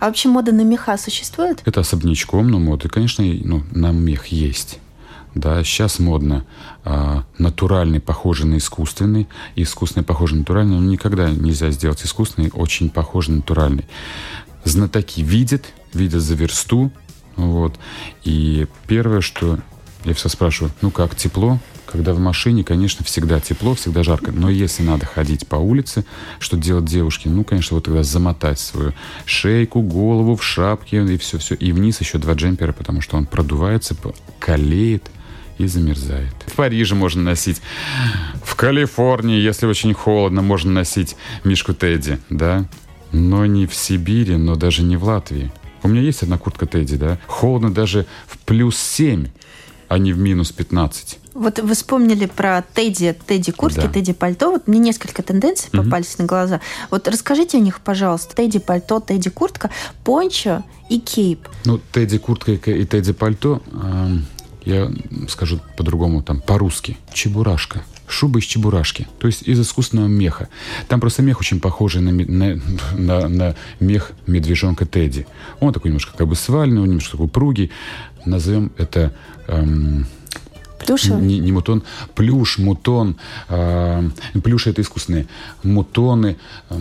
А 0.00 0.06
вообще 0.06 0.28
мода 0.28 0.52
на 0.52 0.62
меха 0.62 0.96
существует? 0.96 1.62
Это 1.64 1.80
особнячком, 1.80 2.48
но 2.48 2.58
моды, 2.58 2.88
конечно, 2.88 3.24
ну, 3.24 3.62
на 3.72 3.92
мех 3.92 4.26
есть. 4.28 4.78
Да, 5.34 5.62
сейчас 5.62 5.98
модно 5.98 6.44
а, 6.84 7.24
натуральный, 7.38 8.00
похожий 8.00 8.46
на 8.46 8.56
искусственный, 8.56 9.28
и 9.54 9.62
искусственный, 9.62 10.04
похожий 10.04 10.34
на 10.34 10.40
натуральный, 10.40 10.80
но 10.80 10.90
никогда 10.90 11.30
нельзя 11.30 11.70
сделать 11.70 12.04
искусственный, 12.04 12.50
очень 12.52 12.90
похожий 12.90 13.32
на 13.32 13.36
натуральный. 13.36 13.84
Знатоки 14.64 15.20
видят, 15.20 15.66
видят 15.92 16.22
за 16.22 16.34
версту, 16.34 16.90
вот, 17.36 17.78
и 18.24 18.66
первое, 18.86 19.20
что 19.20 19.60
я 20.04 20.14
все 20.14 20.28
спрашиваю, 20.28 20.72
ну 20.80 20.90
как, 20.90 21.14
тепло? 21.14 21.60
Когда 21.90 22.12
в 22.12 22.18
машине, 22.18 22.64
конечно, 22.64 23.02
всегда 23.02 23.40
тепло, 23.40 23.74
всегда 23.74 24.02
жарко. 24.02 24.30
Но 24.30 24.50
если 24.50 24.82
надо 24.82 25.06
ходить 25.06 25.46
по 25.46 25.56
улице, 25.56 26.04
что 26.38 26.58
делать 26.58 26.84
девушке? 26.84 27.30
Ну, 27.30 27.44
конечно, 27.44 27.76
вот 27.76 27.84
тогда 27.84 28.02
замотать 28.02 28.60
свою 28.60 28.92
шейку, 29.24 29.80
голову 29.80 30.36
в 30.36 30.44
шапке 30.44 31.02
и 31.02 31.16
все-все. 31.16 31.54
И 31.54 31.72
вниз 31.72 31.98
еще 32.00 32.18
два 32.18 32.34
джемпера, 32.34 32.72
потому 32.72 33.00
что 33.00 33.16
он 33.16 33.24
продувается, 33.24 33.96
колеет 34.38 35.10
и 35.56 35.66
замерзает. 35.66 36.34
В 36.46 36.56
Париже 36.56 36.94
можно 36.94 37.22
носить. 37.22 37.62
В 38.44 38.54
Калифорнии, 38.54 39.40
если 39.40 39.64
очень 39.64 39.94
холодно, 39.94 40.42
можно 40.42 40.70
носить 40.70 41.16
Мишку 41.42 41.72
Тедди, 41.72 42.18
да? 42.28 42.68
Но 43.12 43.46
не 43.46 43.66
в 43.66 43.74
Сибири, 43.74 44.36
но 44.36 44.56
даже 44.56 44.82
не 44.82 44.98
в 44.98 45.04
Латвии. 45.04 45.50
У 45.82 45.88
меня 45.88 46.02
есть 46.02 46.22
одна 46.22 46.36
куртка 46.36 46.66
Тедди, 46.66 46.96
да? 46.96 47.18
Холодно 47.26 47.72
даже 47.72 48.04
в 48.26 48.36
плюс 48.38 48.76
7, 48.76 49.28
а 49.88 49.98
не 49.98 50.12
в 50.12 50.18
минус 50.18 50.52
15. 50.52 51.18
Вот 51.38 51.58
вы 51.60 51.74
вспомнили 51.74 52.26
про 52.26 52.62
Тедди, 52.74 53.16
Тедди 53.26 53.52
куртки, 53.52 53.80
Да. 53.82 53.88
Тедди 53.88 54.12
пальто. 54.12 54.50
Вот 54.50 54.66
мне 54.68 54.78
несколько 54.80 55.22
тенденций 55.22 55.68
Мгм. 55.72 55.84
попались 55.84 56.18
на 56.18 56.24
глаза. 56.26 56.60
Вот 56.90 57.06
расскажите 57.08 57.58
о 57.58 57.60
них, 57.60 57.80
пожалуйста. 57.80 58.34
Тедди 58.34 58.58
пальто, 58.58 59.00
Тедди 59.00 59.30
куртка, 59.30 59.70
пончо 60.04 60.64
и 60.90 60.98
кейп. 60.98 61.48
Ну, 61.64 61.78
Тедди 61.92 62.18
куртка 62.18 62.52
и 62.52 62.84
Тедди 62.84 63.12
пальто, 63.12 63.62
эм, 63.72 64.26
я 64.64 64.90
скажу 65.28 65.60
по-другому, 65.76 66.22
там, 66.22 66.40
по-русски. 66.40 66.98
Чебурашка. 67.12 67.82
Шуба 68.10 68.38
из 68.38 68.44
чебурашки, 68.46 69.06
то 69.18 69.26
есть 69.26 69.42
из 69.42 69.60
искусственного 69.60 70.06
меха. 70.08 70.48
Там 70.88 70.98
просто 70.98 71.20
мех 71.22 71.40
очень 71.40 71.60
похожий 71.60 72.00
на, 72.00 72.10
на, 72.10 72.58
на- 72.96 73.28
на 73.28 73.54
мех 73.80 74.12
медвежонка 74.26 74.86
Тедди. 74.86 75.26
Он 75.60 75.74
такой 75.74 75.90
немножко 75.90 76.16
как 76.16 76.26
бы 76.26 76.34
свальный, 76.34 76.80
он 76.80 76.86
немножко 76.88 77.12
такой 77.12 77.26
упругий. 77.26 77.70
Назовем 78.24 78.72
это 78.78 79.12
эм, 79.46 80.06
Плюшевый? 80.86 81.22
не, 81.22 81.38
не 81.38 81.52
мутон, 81.52 81.82
плюш, 82.14 82.58
мутон, 82.58 83.16
э, 83.48 84.10
плюш 84.42 84.66
это 84.66 84.82
искусственные, 84.82 85.26
мутоны, 85.62 86.36
э, 86.70 86.78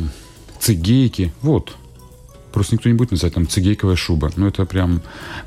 цигейки, 0.59 1.33
вот. 1.41 1.75
Просто 2.51 2.75
никто 2.75 2.89
не 2.89 2.95
будет 2.95 3.11
называть 3.11 3.35
там 3.35 3.47
цигейковая 3.47 3.95
шуба. 3.95 4.31
Ну, 4.35 4.47
это 4.47 4.65
прям 4.65 5.01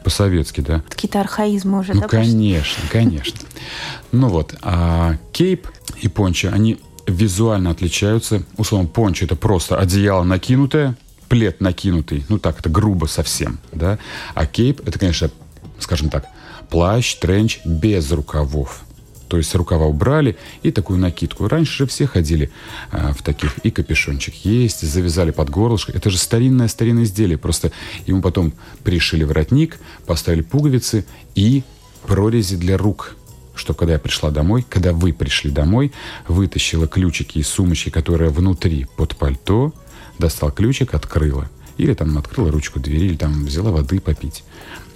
по-советски, 0.04 0.60
да. 0.60 0.82
Какие-то 0.88 1.20
архаизмы 1.20 1.80
уже, 1.80 1.94
Ну, 1.94 2.02
да, 2.02 2.08
пошли? 2.08 2.30
конечно, 2.30 2.84
конечно. 2.90 3.40
Ну 4.12 4.28
вот, 4.28 4.54
а 4.62 5.16
кейп 5.32 5.66
и 6.00 6.08
пончо, 6.08 6.50
они 6.52 6.78
визуально 7.06 7.70
отличаются. 7.70 8.44
Условно, 8.56 8.86
пончо 8.86 9.24
это 9.24 9.34
просто 9.34 9.76
одеяло 9.78 10.22
накинутое, 10.22 10.96
плед 11.28 11.60
накинутый, 11.60 12.24
ну 12.28 12.38
так, 12.38 12.60
это 12.60 12.68
грубо 12.68 13.06
совсем, 13.06 13.58
да. 13.72 13.98
А 14.34 14.46
кейп 14.46 14.80
это, 14.86 14.98
конечно, 14.98 15.30
скажем 15.80 16.10
так, 16.10 16.26
плащ, 16.70 17.16
тренч 17.16 17.60
без 17.64 18.10
рукавов. 18.12 18.84
То 19.30 19.36
есть 19.36 19.54
рукава 19.54 19.86
убрали 19.86 20.36
и 20.62 20.72
такую 20.72 20.98
накидку. 20.98 21.46
Раньше 21.46 21.84
же 21.84 21.86
все 21.86 22.06
ходили 22.06 22.50
а, 22.90 23.12
в 23.12 23.22
таких. 23.22 23.58
И 23.58 23.70
капюшончик 23.70 24.34
есть, 24.44 24.80
завязали 24.80 25.30
под 25.30 25.50
горлышко. 25.50 25.92
Это 25.92 26.10
же 26.10 26.18
старинное-старинное 26.18 27.04
изделие. 27.04 27.38
Просто 27.38 27.70
ему 28.06 28.22
потом 28.22 28.52
пришили 28.82 29.22
воротник, 29.22 29.78
поставили 30.04 30.42
пуговицы 30.42 31.06
и 31.36 31.62
прорези 32.08 32.56
для 32.56 32.76
рук. 32.76 33.14
Что 33.54 33.72
когда 33.72 33.92
я 33.92 33.98
пришла 34.00 34.32
домой, 34.32 34.66
когда 34.68 34.92
вы 34.92 35.12
пришли 35.12 35.52
домой, 35.52 35.92
вытащила 36.26 36.88
ключики 36.88 37.38
из 37.38 37.46
сумочки, 37.46 37.90
которая 37.90 38.30
внутри 38.30 38.88
под 38.96 39.16
пальто, 39.16 39.72
достал 40.18 40.50
ключик, 40.50 40.94
открыла. 40.94 41.48
Или 41.76 41.94
там 41.94 42.18
открыла 42.18 42.50
ручку 42.50 42.80
двери, 42.80 43.06
или 43.06 43.16
там 43.16 43.44
взяла 43.44 43.70
воды 43.70 44.00
попить. 44.00 44.42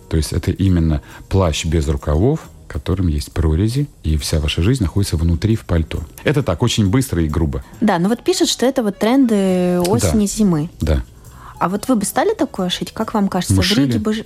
То 0.08 0.16
есть 0.16 0.32
это 0.32 0.50
именно 0.50 1.02
плащ 1.28 1.64
без 1.64 1.88
рукавов, 1.88 2.40
которым 2.68 3.08
есть 3.08 3.32
прорези, 3.32 3.88
и 4.02 4.16
вся 4.16 4.40
ваша 4.40 4.62
жизнь 4.62 4.82
находится 4.82 5.16
внутри 5.16 5.56
в 5.56 5.64
пальто. 5.64 6.00
Это 6.24 6.42
так, 6.42 6.62
очень 6.62 6.88
быстро 6.88 7.22
и 7.22 7.28
грубо. 7.28 7.64
Да, 7.80 7.98
но 7.98 8.08
вот 8.08 8.22
пишут, 8.24 8.48
что 8.48 8.66
это 8.66 8.82
вот 8.82 8.98
тренды 8.98 9.80
осени-зимы. 9.80 10.70
Да. 10.80 11.02
А 11.58 11.68
вот 11.68 11.88
вы 11.88 11.96
бы 11.96 12.04
стали 12.04 12.34
такое 12.34 12.68
шить? 12.68 12.92
Как 12.92 13.14
вам 13.14 13.28
кажется? 13.28 13.54
Мы 13.54 13.62
в 13.62 13.72
Риге 13.72 13.98
бы 13.98 14.24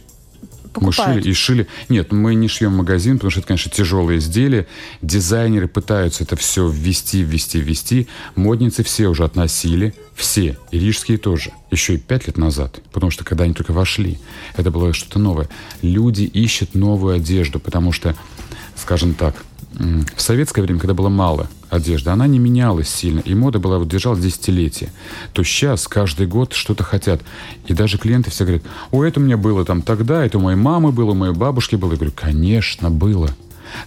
ж- 0.74 0.80
Мы 0.80 0.92
шили 0.92 1.28
и 1.28 1.32
шили. 1.32 1.66
Нет, 1.88 2.12
мы 2.12 2.34
не 2.34 2.48
шьем 2.48 2.72
магазин, 2.76 3.16
потому 3.16 3.30
что 3.30 3.40
это, 3.40 3.48
конечно, 3.48 3.70
тяжелые 3.70 4.18
изделия. 4.18 4.66
Дизайнеры 5.02 5.68
пытаются 5.68 6.24
это 6.24 6.36
все 6.36 6.68
ввести, 6.68 7.22
ввести, 7.22 7.60
ввести. 7.60 8.08
Модницы 8.36 8.82
все 8.82 9.08
уже 9.08 9.24
относили. 9.24 9.94
Все. 10.14 10.56
И 10.70 10.78
рижские 10.78 11.18
тоже. 11.18 11.52
Еще 11.70 11.94
и 11.94 11.98
пять 11.98 12.26
лет 12.26 12.36
назад. 12.38 12.80
Потому 12.92 13.10
что 13.10 13.24
когда 13.24 13.44
они 13.44 13.54
только 13.54 13.72
вошли, 13.72 14.18
это 14.56 14.70
было 14.70 14.92
что-то 14.92 15.18
новое. 15.18 15.48
Люди 15.82 16.22
ищут 16.24 16.74
новую 16.74 17.14
одежду, 17.16 17.60
потому 17.60 17.92
что, 17.92 18.16
скажем 18.76 19.14
так, 19.14 19.34
в 19.72 20.20
советское 20.20 20.62
время, 20.62 20.80
когда 20.80 20.94
было 20.94 21.08
мало 21.08 21.48
одежды, 21.70 22.10
она 22.10 22.26
не 22.26 22.38
менялась 22.38 22.88
сильно, 22.88 23.20
и 23.20 23.34
мода 23.34 23.58
была 23.58 23.78
вот 23.78 23.88
держалась 23.88 24.20
десятилетия. 24.20 24.90
То 25.32 25.42
сейчас 25.42 25.88
каждый 25.88 26.26
год 26.26 26.52
что-то 26.52 26.84
хотят. 26.84 27.20
И 27.66 27.74
даже 27.74 27.98
клиенты 27.98 28.30
все 28.30 28.44
говорят, 28.44 28.62
о, 28.90 29.04
это 29.04 29.20
у 29.20 29.22
меня 29.22 29.36
было 29.36 29.64
там 29.64 29.82
тогда, 29.82 30.24
это 30.24 30.38
у 30.38 30.42
моей 30.42 30.56
мамы 30.56 30.92
было, 30.92 31.12
у 31.12 31.14
моей 31.14 31.34
бабушки 31.34 31.76
было. 31.76 31.92
Я 31.92 31.96
говорю, 31.96 32.12
конечно, 32.14 32.90
было. 32.90 33.30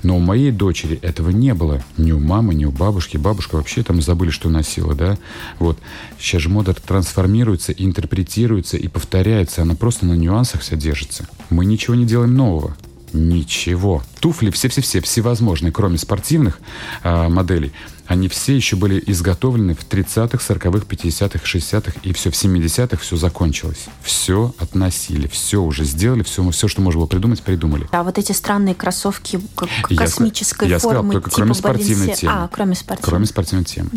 Но 0.03 0.17
у 0.17 0.19
моей 0.19 0.51
дочери 0.51 0.99
этого 1.01 1.29
не 1.29 1.53
было. 1.53 1.83
Ни 1.97 2.11
у 2.11 2.19
мамы, 2.19 2.53
ни 2.53 2.65
у 2.65 2.71
бабушки. 2.71 3.17
Бабушка 3.17 3.55
вообще 3.55 3.83
там 3.83 4.01
забыли, 4.01 4.29
что 4.29 4.49
носила, 4.49 4.93
да? 4.93 5.17
Вот. 5.59 5.77
Сейчас 6.19 6.43
же 6.43 6.49
мода 6.49 6.73
трансформируется, 6.73 7.71
интерпретируется 7.71 8.77
и 8.77 8.87
повторяется. 8.87 9.61
Она 9.61 9.75
просто 9.75 10.05
на 10.05 10.13
нюансах 10.13 10.61
вся 10.61 10.75
держится. 10.75 11.27
Мы 11.49 11.65
ничего 11.65 11.95
не 11.95 12.05
делаем 12.05 12.35
нового. 12.35 12.75
Ничего. 13.13 14.03
Туфли 14.19 14.51
все-все-все, 14.51 15.01
всевозможные, 15.01 15.71
кроме 15.71 15.97
спортивных 15.97 16.59
а, 17.03 17.29
моделей, 17.29 17.73
они 18.11 18.27
все 18.27 18.53
еще 18.57 18.75
были 18.75 19.01
изготовлены 19.07 19.73
в 19.73 19.87
30-х, 19.87 20.37
40-х, 20.37 20.85
50-х, 20.85 21.39
60-х, 21.45 21.93
и 22.03 22.11
все 22.11 22.29
в 22.29 22.33
70-х 22.33 22.97
все 22.97 23.15
закончилось. 23.15 23.85
Все 24.03 24.53
относили, 24.59 25.27
все 25.27 25.61
уже 25.61 25.85
сделали, 25.85 26.21
все, 26.23 26.47
все, 26.51 26.67
что 26.67 26.81
можно 26.81 26.99
было 26.99 27.07
придумать, 27.07 27.41
придумали. 27.41 27.87
А 27.91 28.03
вот 28.03 28.17
эти 28.17 28.33
странные 28.33 28.75
кроссовки 28.75 29.39
к- 29.55 29.65
к- 29.65 29.91
Я 29.91 29.95
космической 29.97 30.67
я 30.67 30.79
сказал, 30.79 30.97
формы, 30.97 31.13
только 31.13 31.29
типа 31.29 31.35
кроме 31.37 31.53
спортивной 31.53 32.07
Balenciaga. 32.07 32.15
темы. 32.17 32.33
А, 32.35 32.47
кроме 32.51 32.75
спортивной. 32.75 33.09
Кроме 33.09 33.25
спортивной 33.27 33.63
темы. 33.65 33.89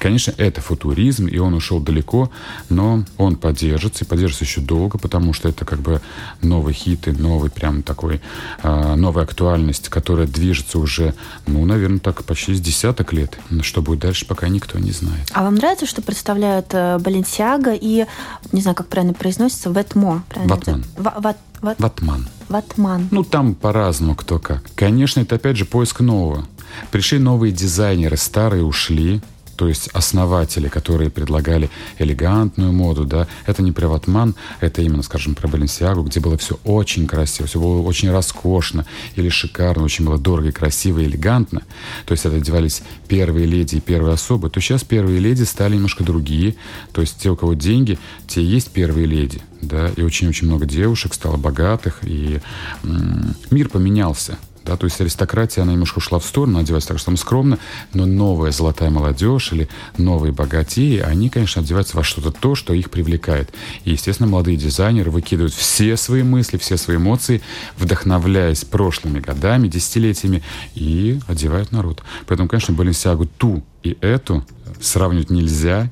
Конечно, 0.00 0.34
это 0.38 0.60
футуризм, 0.60 1.28
и 1.28 1.38
он 1.38 1.54
ушел 1.54 1.78
далеко, 1.78 2.32
но 2.68 3.04
он 3.16 3.36
поддержится, 3.36 4.04
и 4.04 4.08
поддержится 4.08 4.44
еще 4.44 4.60
долго, 4.60 4.98
потому 4.98 5.32
что 5.34 5.48
это 5.48 5.64
как 5.64 5.78
бы 5.80 6.00
новые 6.40 6.74
хиты, 6.74 7.12
новый 7.12 7.50
прям 7.50 7.84
такой, 7.84 8.20
а, 8.64 8.96
новая 8.96 9.22
актуальность, 9.22 9.88
которая 9.88 10.26
движется 10.26 10.80
уже, 10.80 11.14
ну, 11.46 11.64
наверное, 11.64 12.00
так 12.00 12.24
почти 12.24 12.54
с 12.54 12.60
десяток 12.60 13.12
лет. 13.12 13.38
Но 13.52 13.62
что 13.62 13.82
будет 13.82 14.00
дальше, 14.00 14.26
пока 14.26 14.48
никто 14.48 14.78
не 14.78 14.92
знает. 14.92 15.28
А 15.32 15.42
вам 15.42 15.56
нравится, 15.56 15.84
что 15.86 16.00
представляют 16.00 16.66
э, 16.72 16.98
Баленсиага 16.98 17.72
и, 17.74 18.06
не 18.52 18.60
знаю, 18.62 18.74
как 18.74 18.88
правильно 18.88 19.12
произносится, 19.14 19.68
Ветмо? 19.70 20.22
правильно 20.28 20.54
Ватман. 20.56 20.84
Ва- 20.96 21.14
ват- 21.18 21.36
ват- 21.60 21.78
Ватман. 21.80 22.28
Ватман. 22.48 23.08
Ну, 23.10 23.24
там 23.24 23.54
по-разному 23.54 24.14
кто 24.14 24.38
как. 24.38 24.62
Конечно, 24.74 25.20
это 25.20 25.34
опять 25.36 25.56
же 25.58 25.64
поиск 25.66 26.00
нового. 26.00 26.46
Пришли 26.90 27.18
новые 27.18 27.52
дизайнеры, 27.52 28.16
старые 28.16 28.64
ушли. 28.64 29.20
То 29.56 29.68
есть 29.68 29.88
основатели, 29.92 30.68
которые 30.68 31.10
предлагали 31.10 31.70
элегантную 31.98 32.72
моду, 32.72 33.04
да, 33.04 33.26
это 33.46 33.62
не 33.62 33.72
Приватман, 33.72 34.34
это 34.60 34.82
именно, 34.82 35.02
скажем, 35.02 35.34
про 35.34 35.48
Баленсиагу, 35.48 36.02
где 36.02 36.20
было 36.20 36.36
все 36.36 36.58
очень 36.64 37.06
красиво, 37.06 37.46
все 37.46 37.60
было 37.60 37.82
очень 37.82 38.10
роскошно 38.10 38.86
или 39.16 39.28
шикарно, 39.28 39.84
очень 39.84 40.04
было 40.04 40.18
дорого 40.18 40.48
и 40.48 40.52
красиво 40.52 41.00
и 41.00 41.04
элегантно. 41.04 41.62
То 42.06 42.12
есть 42.12 42.24
это 42.24 42.36
одевались 42.36 42.82
первые 43.08 43.46
леди 43.46 43.76
и 43.76 43.80
первые 43.80 44.14
особы. 44.14 44.50
То 44.50 44.60
сейчас 44.60 44.84
первые 44.84 45.20
леди 45.20 45.42
стали 45.44 45.74
немножко 45.74 46.04
другие. 46.04 46.56
То 46.92 47.00
есть 47.00 47.18
те, 47.18 47.30
у 47.30 47.36
кого 47.36 47.54
деньги, 47.54 47.98
те 48.26 48.42
есть 48.42 48.70
первые 48.70 49.06
леди. 49.06 49.42
Да, 49.60 49.90
и 49.94 50.02
очень-очень 50.02 50.48
много 50.48 50.66
девушек 50.66 51.14
стало 51.14 51.36
богатых, 51.36 51.98
и 52.02 52.40
м- 52.82 53.36
мир 53.50 53.68
поменялся. 53.68 54.36
Да, 54.64 54.76
то 54.76 54.84
есть 54.84 55.00
аристократия, 55.00 55.62
она 55.62 55.72
немножко 55.72 55.98
ушла 55.98 56.18
в 56.18 56.24
сторону, 56.24 56.58
одевается 56.58 56.88
так, 56.88 56.98
что 56.98 57.06
там 57.06 57.16
скромно, 57.16 57.58
но 57.94 58.06
новая 58.06 58.52
золотая 58.52 58.90
молодежь 58.90 59.52
или 59.52 59.68
новые 59.98 60.32
богатеи, 60.32 60.98
они, 60.98 61.28
конечно, 61.30 61.62
одеваются 61.62 61.96
во 61.96 62.04
что-то 62.04 62.30
то, 62.30 62.54
что 62.54 62.72
их 62.72 62.90
привлекает. 62.90 63.52
И, 63.84 63.90
естественно, 63.90 64.28
молодые 64.28 64.56
дизайнеры 64.56 65.10
выкидывают 65.10 65.52
все 65.52 65.96
свои 65.96 66.22
мысли, 66.22 66.58
все 66.58 66.76
свои 66.76 66.96
эмоции, 66.96 67.42
вдохновляясь 67.76 68.64
прошлыми 68.64 69.18
годами, 69.18 69.66
десятилетиями, 69.66 70.42
и 70.74 71.18
одевают 71.26 71.72
народ. 71.72 72.02
Поэтому, 72.26 72.48
конечно, 72.48 72.74
Баленсиагу 72.74 73.26
ту 73.26 73.64
и 73.82 73.96
эту 74.00 74.44
сравнивать 74.80 75.30
нельзя 75.30 75.90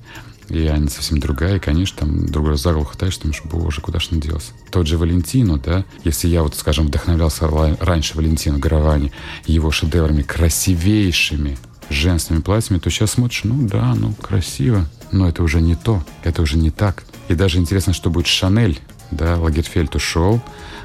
и 0.50 0.66
Аня 0.66 0.90
совсем 0.90 1.18
другая, 1.18 1.56
и, 1.56 1.60
конечно, 1.60 2.00
там 2.00 2.26
другой 2.26 2.52
раз 2.52 2.62
за 2.62 2.72
голову 2.72 2.86
хватаешь, 2.86 3.18
думаешь, 3.18 3.42
боже, 3.44 3.80
куда 3.80 4.00
ж 4.00 4.08
он 4.12 4.20
делся. 4.20 4.52
Тот 4.70 4.86
же 4.86 4.98
Валентино, 4.98 5.58
да, 5.58 5.84
если 6.04 6.28
я 6.28 6.42
вот, 6.42 6.54
скажем, 6.56 6.88
вдохновлялся 6.88 7.48
раньше 7.80 8.16
Валентино 8.16 8.58
Гаравани 8.58 9.12
его 9.46 9.70
шедеврами 9.70 10.22
красивейшими 10.22 11.56
женственными 11.88 12.42
платьями, 12.42 12.78
то 12.78 12.90
сейчас 12.90 13.12
смотришь, 13.12 13.44
ну 13.44 13.66
да, 13.66 13.94
ну 13.94 14.12
красиво, 14.14 14.86
но 15.12 15.28
это 15.28 15.42
уже 15.42 15.60
не 15.60 15.76
то, 15.76 16.02
это 16.22 16.42
уже 16.42 16.56
не 16.58 16.70
так. 16.70 17.04
И 17.28 17.34
даже 17.34 17.58
интересно, 17.58 17.92
что 17.92 18.10
будет 18.10 18.26
Шанель, 18.26 18.78
да, 19.10 19.36
Лагерфельд 19.38 19.94
ушел, 19.94 20.40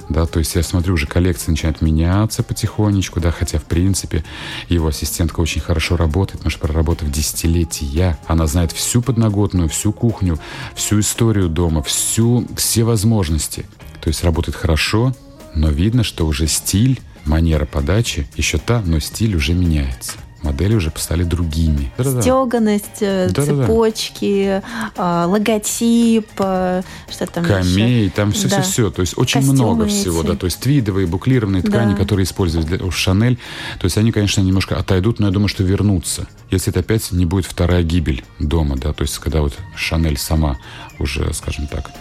да, 0.09 0.25
то 0.25 0.39
есть 0.39 0.55
я 0.55 0.63
смотрю, 0.63 0.93
уже 0.93 1.07
коллекция 1.07 1.51
начинает 1.51 1.81
меняться 1.81 2.43
потихонечку, 2.43 3.19
да, 3.19 3.31
хотя, 3.31 3.59
в 3.59 3.63
принципе, 3.63 4.23
его 4.69 4.87
ассистентка 4.87 5.39
очень 5.39 5.61
хорошо 5.61 5.97
работает, 5.97 6.39
потому 6.39 6.51
что 6.51 6.59
проработав 6.59 7.11
десятилетия, 7.11 8.17
она 8.27 8.47
знает 8.47 8.71
всю 8.71 9.01
подноготную, 9.01 9.69
всю 9.69 9.91
кухню, 9.91 10.39
всю 10.75 10.99
историю 10.99 11.49
дома, 11.49 11.81
всю, 11.81 12.47
все 12.55 12.83
возможности. 12.83 13.65
То 14.01 14.09
есть 14.09 14.23
работает 14.23 14.55
хорошо, 14.55 15.15
но 15.55 15.69
видно, 15.69 16.03
что 16.03 16.25
уже 16.25 16.47
стиль, 16.47 17.01
манера 17.25 17.65
подачи 17.65 18.27
еще 18.35 18.57
та, 18.57 18.81
но 18.85 18.99
стиль 18.99 19.35
уже 19.35 19.53
меняется 19.53 20.17
модели 20.45 20.75
уже 20.75 20.91
стали 20.95 21.23
другими. 21.23 21.91
Стеганость, 21.97 23.01
э, 23.01 23.29
да, 23.31 23.45
цепочки, 23.45 24.61
да. 24.95 25.25
логотип, 25.27 26.27
э, 26.37 26.81
что 27.09 27.27
там 27.27 27.43
Камей, 27.43 28.05
еще? 28.05 28.11
там 28.11 28.31
все-все-все. 28.31 28.91
То 28.91 29.01
есть 29.01 29.17
очень 29.17 29.41
Костюмы 29.41 29.63
много 29.63 29.87
всего. 29.87 30.21
Эти. 30.21 30.27
Да, 30.27 30.35
то 30.35 30.45
есть 30.45 30.59
твидовые, 30.59 31.07
буклированные 31.07 31.63
ткани, 31.63 31.93
да. 31.93 31.97
которые 31.97 32.25
используют 32.25 32.67
для 32.67 32.79
Шанель. 32.91 33.37
То 33.79 33.85
есть 33.85 33.97
они, 33.97 34.11
конечно, 34.11 34.41
немножко 34.41 34.77
отойдут, 34.77 35.19
но 35.19 35.27
я 35.27 35.33
думаю, 35.33 35.47
что 35.47 35.63
вернутся. 35.63 36.27
Если 36.51 36.71
это 36.71 36.81
опять 36.81 37.11
не 37.11 37.25
будет 37.25 37.45
вторая 37.45 37.83
гибель 37.83 38.23
дома, 38.39 38.77
да, 38.77 38.93
то 38.93 39.01
есть 39.01 39.17
когда 39.17 39.41
вот 39.41 39.53
Шанель 39.75 40.17
сама 40.17 40.57
уже, 40.99 41.33
скажем 41.33 41.67
так, 41.67 41.91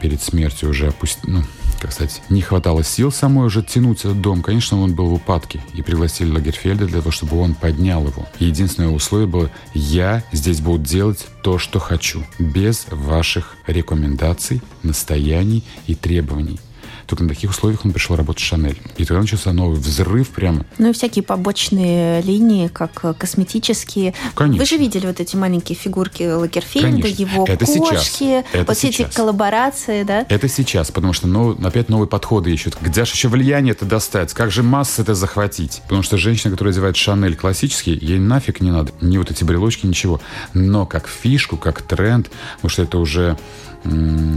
перед 0.00 0.20
смертью 0.20 0.70
уже 0.70 0.88
опустила, 0.88 1.30
ну, 1.30 1.42
как 1.78 1.92
сказать, 1.92 2.22
не 2.28 2.40
хватало 2.42 2.82
сил 2.82 3.10
самой 3.12 3.46
уже 3.46 3.62
тянуть 3.62 4.00
этот 4.00 4.20
дом. 4.20 4.42
Конечно, 4.42 4.80
он 4.80 4.94
был 4.94 5.06
в 5.06 5.14
упадке. 5.14 5.60
И 5.74 5.82
пригласили 5.82 6.30
Лагерфельда 6.30 6.86
для 6.86 6.98
того, 6.98 7.10
чтобы 7.10 7.38
он 7.38 7.54
поднял 7.54 8.06
его. 8.06 8.26
Единственное 8.38 8.90
условие 8.90 9.28
было, 9.28 9.50
я 9.74 10.22
здесь 10.32 10.60
буду 10.60 10.84
делать 10.84 11.26
то, 11.42 11.58
что 11.58 11.78
хочу. 11.78 12.24
Без 12.38 12.86
ваших 12.90 13.56
рекомендаций, 13.66 14.60
настояний 14.82 15.64
и 15.86 15.94
требований. 15.94 16.60
Только 17.08 17.22
на 17.22 17.30
таких 17.30 17.48
условиях 17.50 17.86
он 17.86 17.92
пришел 17.92 18.16
работать 18.16 18.42
в 18.42 18.46
Шанель. 18.46 18.76
И 18.98 19.04
тогда 19.06 19.22
начался 19.22 19.54
новый 19.54 19.78
взрыв 19.78 20.28
прямо. 20.28 20.66
Ну 20.76 20.90
и 20.90 20.92
всякие 20.92 21.22
побочные 21.22 22.20
линии, 22.20 22.68
как 22.68 23.02
э, 23.02 23.14
косметические. 23.14 24.12
Конечно. 24.34 24.62
Вы 24.62 24.66
же 24.68 24.76
видели 24.76 25.06
вот 25.06 25.18
эти 25.18 25.34
маленькие 25.34 25.74
фигурки 25.74 26.24
Лагерфельда, 26.24 27.00
Конечно. 27.00 27.22
его 27.22 27.46
Это 27.48 27.64
кошки, 27.64 28.44
Это 28.52 28.64
вот 28.66 28.76
сейчас. 28.76 29.08
эти 29.08 29.16
коллаборации, 29.16 30.02
да? 30.02 30.26
Это 30.28 30.48
сейчас, 30.48 30.90
потому 30.90 31.14
что 31.14 31.28
ну, 31.28 31.52
опять 31.64 31.88
новые 31.88 32.08
подходы 32.08 32.52
ищут. 32.52 32.76
Где 32.78 33.06
же 33.06 33.12
еще 33.12 33.28
влияние 33.28 33.72
это 33.72 33.86
достать? 33.86 34.34
Как 34.34 34.50
же 34.50 34.62
массы 34.62 35.00
это 35.00 35.14
захватить? 35.14 35.80
Потому 35.84 36.02
что 36.02 36.18
женщина, 36.18 36.50
которая 36.50 36.74
одевает 36.74 36.96
Шанель 36.96 37.36
классический, 37.36 37.98
ей 37.98 38.18
нафиг 38.18 38.60
не 38.60 38.70
надо. 38.70 38.92
Ни 39.00 39.16
вот 39.16 39.30
эти 39.30 39.44
брелочки, 39.44 39.86
ничего. 39.86 40.20
Но 40.52 40.84
как 40.84 41.08
фишку, 41.08 41.56
как 41.56 41.80
тренд, 41.80 42.28
потому 42.56 42.68
что 42.70 42.82
это 42.82 42.98
уже 42.98 43.38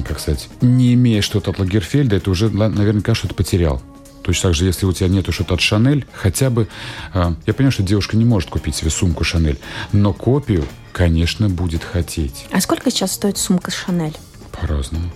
как 0.07 0.19
сказать, 0.19 0.49
не 0.61 0.93
имея 0.93 1.21
что-то 1.21 1.51
от 1.51 1.59
Лагерфельда, 1.59 2.17
это 2.17 2.29
уже 2.29 2.49
наверняка 2.69 3.15
что-то 3.15 3.33
потерял. 3.35 3.81
Точно 4.23 4.49
так 4.49 4.55
же, 4.55 4.65
если 4.65 4.85
у 4.85 4.93
тебя 4.93 5.09
нету 5.09 5.31
что-то 5.31 5.55
от 5.55 5.61
Шанель, 5.61 6.05
хотя 6.13 6.49
бы... 6.49 6.67
Э, 7.13 7.33
я 7.45 7.53
понимаю, 7.53 7.71
что 7.71 7.83
девушка 7.83 8.17
не 8.17 8.25
может 8.25 8.49
купить 8.49 8.75
себе 8.75 8.91
сумку 8.91 9.23
Шанель, 9.23 9.59
но 9.91 10.13
копию, 10.13 10.65
конечно, 10.91 11.49
будет 11.49 11.83
хотеть. 11.83 12.45
А 12.51 12.61
сколько 12.61 12.91
сейчас 12.91 13.13
стоит 13.13 13.37
сумка 13.37 13.71
Шанель? 13.71 14.15
По-разному. 14.51 15.09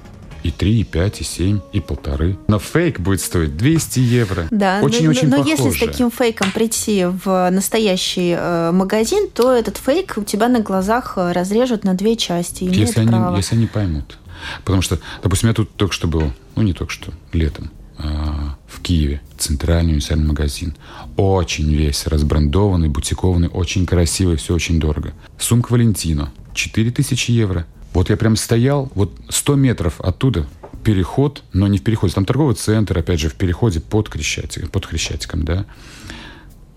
И 0.44 0.52
3, 0.52 0.80
и 0.80 0.84
5, 0.84 1.22
и 1.22 1.24
7, 1.24 1.60
и 1.74 1.80
полторы. 1.80 2.38
Но 2.48 2.60
фейк 2.60 3.00
будет 3.00 3.20
стоить 3.22 3.58
200 3.58 4.00
евро. 4.00 4.48
Да, 4.52 4.80
очень-очень 4.84 5.28
но, 5.28 5.38
но 5.38 5.44
если 5.44 5.72
с 5.72 5.80
таким 5.80 6.12
фейком 6.12 6.52
прийти 6.52 7.06
в 7.06 7.50
настоящий 7.50 8.36
э, 8.38 8.72
магазин, 8.72 9.28
то 9.34 9.52
этот 9.52 9.78
фейк 9.78 10.14
у 10.18 10.24
тебя 10.24 10.48
на 10.48 10.60
глазах 10.60 11.14
э, 11.18 11.32
разрежут 11.32 11.84
на 11.84 11.96
две 11.96 12.16
части. 12.16 12.64
Если 12.64 13.00
они, 13.00 13.38
если 13.38 13.56
они 13.56 13.66
поймут. 13.66 14.20
Потому 14.64 14.82
что, 14.82 15.00
допустим, 15.24 15.50
я 15.50 15.54
тут 15.54 15.76
только 15.76 15.94
что 15.94 16.08
был, 16.08 16.34
ну 16.56 16.64
не 16.64 16.74
только 16.74 16.92
что, 16.92 17.14
летом, 17.34 17.72
а, 17.98 18.58
в 18.68 18.82
Киеве, 18.82 19.22
центральный 19.38 19.92
универсальный 19.92 20.26
магазин. 20.26 20.76
Очень 21.16 21.74
весь 21.74 22.08
разбрендованный, 22.08 22.90
бутикованный, 22.90 23.48
очень 23.48 23.86
красивый, 23.86 24.38
все 24.38 24.54
очень 24.54 24.80
дорого. 24.80 25.14
Сумка 25.40 25.72
Валентино, 25.72 26.32
4000 26.54 27.32
евро. 27.32 27.66
Вот 27.94 28.10
я 28.10 28.18
прям 28.18 28.36
стоял, 28.36 28.92
вот 28.96 29.14
100 29.30 29.56
метров 29.56 30.02
оттуда, 30.02 30.48
переход, 30.84 31.44
но 31.54 31.68
не 31.68 31.78
в 31.78 31.84
переходе, 31.84 32.14
там 32.14 32.26
торговый 32.26 32.56
центр, 32.56 32.98
опять 32.98 33.20
же, 33.20 33.30
в 33.30 33.36
переходе 33.36 33.80
под 33.80 34.10
Крещатиком, 34.10 34.70
под 34.70 34.86
Крещатиком, 34.86 35.46
да. 35.46 35.66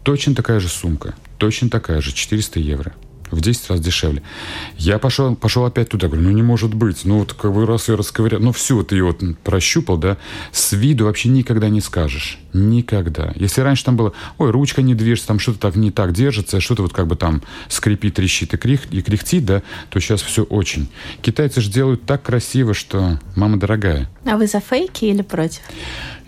Точно 0.04 0.34
такая 0.34 0.60
же 0.60 0.68
сумка, 0.68 1.14
точно 1.36 1.68
такая 1.68 2.00
же, 2.00 2.12
400 2.12 2.60
евро 2.60 2.94
в 3.30 3.40
10 3.40 3.70
раз 3.70 3.80
дешевле. 3.80 4.22
Я 4.76 4.98
пошел, 4.98 5.34
пошел 5.34 5.64
опять 5.64 5.88
туда, 5.88 6.08
говорю, 6.08 6.22
ну 6.22 6.30
не 6.30 6.42
может 6.42 6.74
быть, 6.74 7.04
ну 7.04 7.18
вот 7.18 7.32
как 7.34 7.52
бы 7.52 7.66
раз 7.66 7.88
ее 7.88 7.96
расковырял, 7.96 8.40
ну 8.40 8.52
все, 8.52 8.76
вот 8.76 8.92
ее 8.92 9.04
вот 9.04 9.22
прощупал, 9.42 9.96
да, 9.96 10.16
с 10.52 10.72
виду 10.72 11.04
вообще 11.04 11.28
никогда 11.28 11.68
не 11.68 11.80
скажешь, 11.80 12.38
никогда. 12.52 13.32
Если 13.36 13.60
раньше 13.60 13.84
там 13.84 13.96
было, 13.96 14.12
ой, 14.38 14.50
ручка 14.50 14.82
не 14.82 14.94
движется, 14.94 15.28
там 15.28 15.38
что-то 15.38 15.58
так 15.58 15.76
не 15.76 15.90
так 15.90 16.12
держится, 16.12 16.60
что-то 16.60 16.82
вот 16.82 16.92
как 16.92 17.06
бы 17.06 17.16
там 17.16 17.42
скрипит, 17.68 18.14
трещит 18.14 18.54
и, 18.54 18.56
крих, 18.56 18.92
и 18.92 19.02
кряхтит, 19.02 19.44
да, 19.44 19.62
то 19.90 20.00
сейчас 20.00 20.22
все 20.22 20.44
очень. 20.44 20.88
Китайцы 21.22 21.60
же 21.60 21.70
делают 21.70 22.04
так 22.04 22.22
красиво, 22.22 22.74
что 22.74 23.18
мама 23.36 23.58
дорогая. 23.58 24.08
А 24.24 24.36
вы 24.36 24.46
за 24.46 24.60
фейки 24.60 25.04
или 25.06 25.22
против? 25.22 25.60